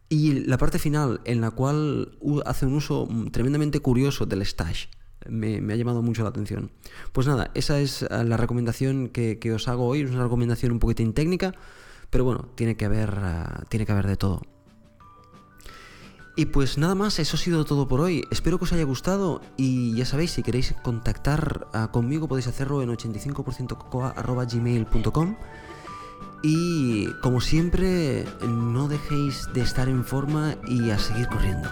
Y 0.08 0.40
la 0.40 0.58
parte 0.58 0.80
final, 0.80 1.20
en 1.24 1.40
la 1.40 1.52
cual 1.52 2.18
hace 2.44 2.66
un 2.66 2.74
uso 2.74 3.08
tremendamente 3.30 3.78
curioso 3.80 4.26
del 4.26 4.44
stash. 4.44 4.86
Me, 5.28 5.56
ha 5.72 5.76
llamado 5.76 6.02
mucho 6.02 6.24
la 6.24 6.28
atención. 6.30 6.72
Pues 7.12 7.28
nada, 7.28 7.52
esa 7.54 7.78
es 7.80 8.02
eh, 8.02 8.24
la 8.24 8.36
recomendación 8.36 9.08
que, 9.08 9.52
os 9.54 9.68
hago 9.68 9.86
hoy. 9.86 10.00
Es 10.00 10.10
una 10.10 10.24
recomendación 10.24 10.72
un 10.72 10.80
poquitín 10.80 11.14
técnica, 11.14 11.54
pero 12.10 12.24
bueno, 12.24 12.50
tiene 12.56 12.76
que 12.76 12.84
haber, 12.84 13.16
eh, 13.16 13.44
tiene 13.68 13.86
que 13.86 13.92
haber 13.92 14.08
de 14.08 14.16
todo. 14.16 14.42
Y 16.36 16.46
pues 16.46 16.78
nada 16.78 16.96
más, 16.96 17.20
eso 17.20 17.36
ha 17.36 17.40
sido 17.40 17.64
todo 17.64 17.86
por 17.86 18.00
hoy. 18.00 18.24
Espero 18.30 18.58
que 18.58 18.64
os 18.64 18.72
haya 18.72 18.84
gustado 18.84 19.40
y 19.56 19.94
ya 19.94 20.04
sabéis, 20.04 20.32
si 20.32 20.42
queréis 20.42 20.74
contactar 20.82 21.68
ah, 21.72 21.90
conmigo 21.92 22.26
podéis 22.26 22.48
hacerlo 22.48 22.82
en 22.82 22.90
85%cocoa.gmail.com 22.90 25.36
Y 26.42 27.06
como 27.22 27.40
siempre, 27.40 28.24
no 28.42 28.88
dejéis 28.88 29.48
de 29.54 29.60
estar 29.60 29.88
en 29.88 30.04
forma 30.04 30.56
y 30.66 30.90
a 30.90 30.98
seguir 30.98 31.28
corriendo. 31.28 31.70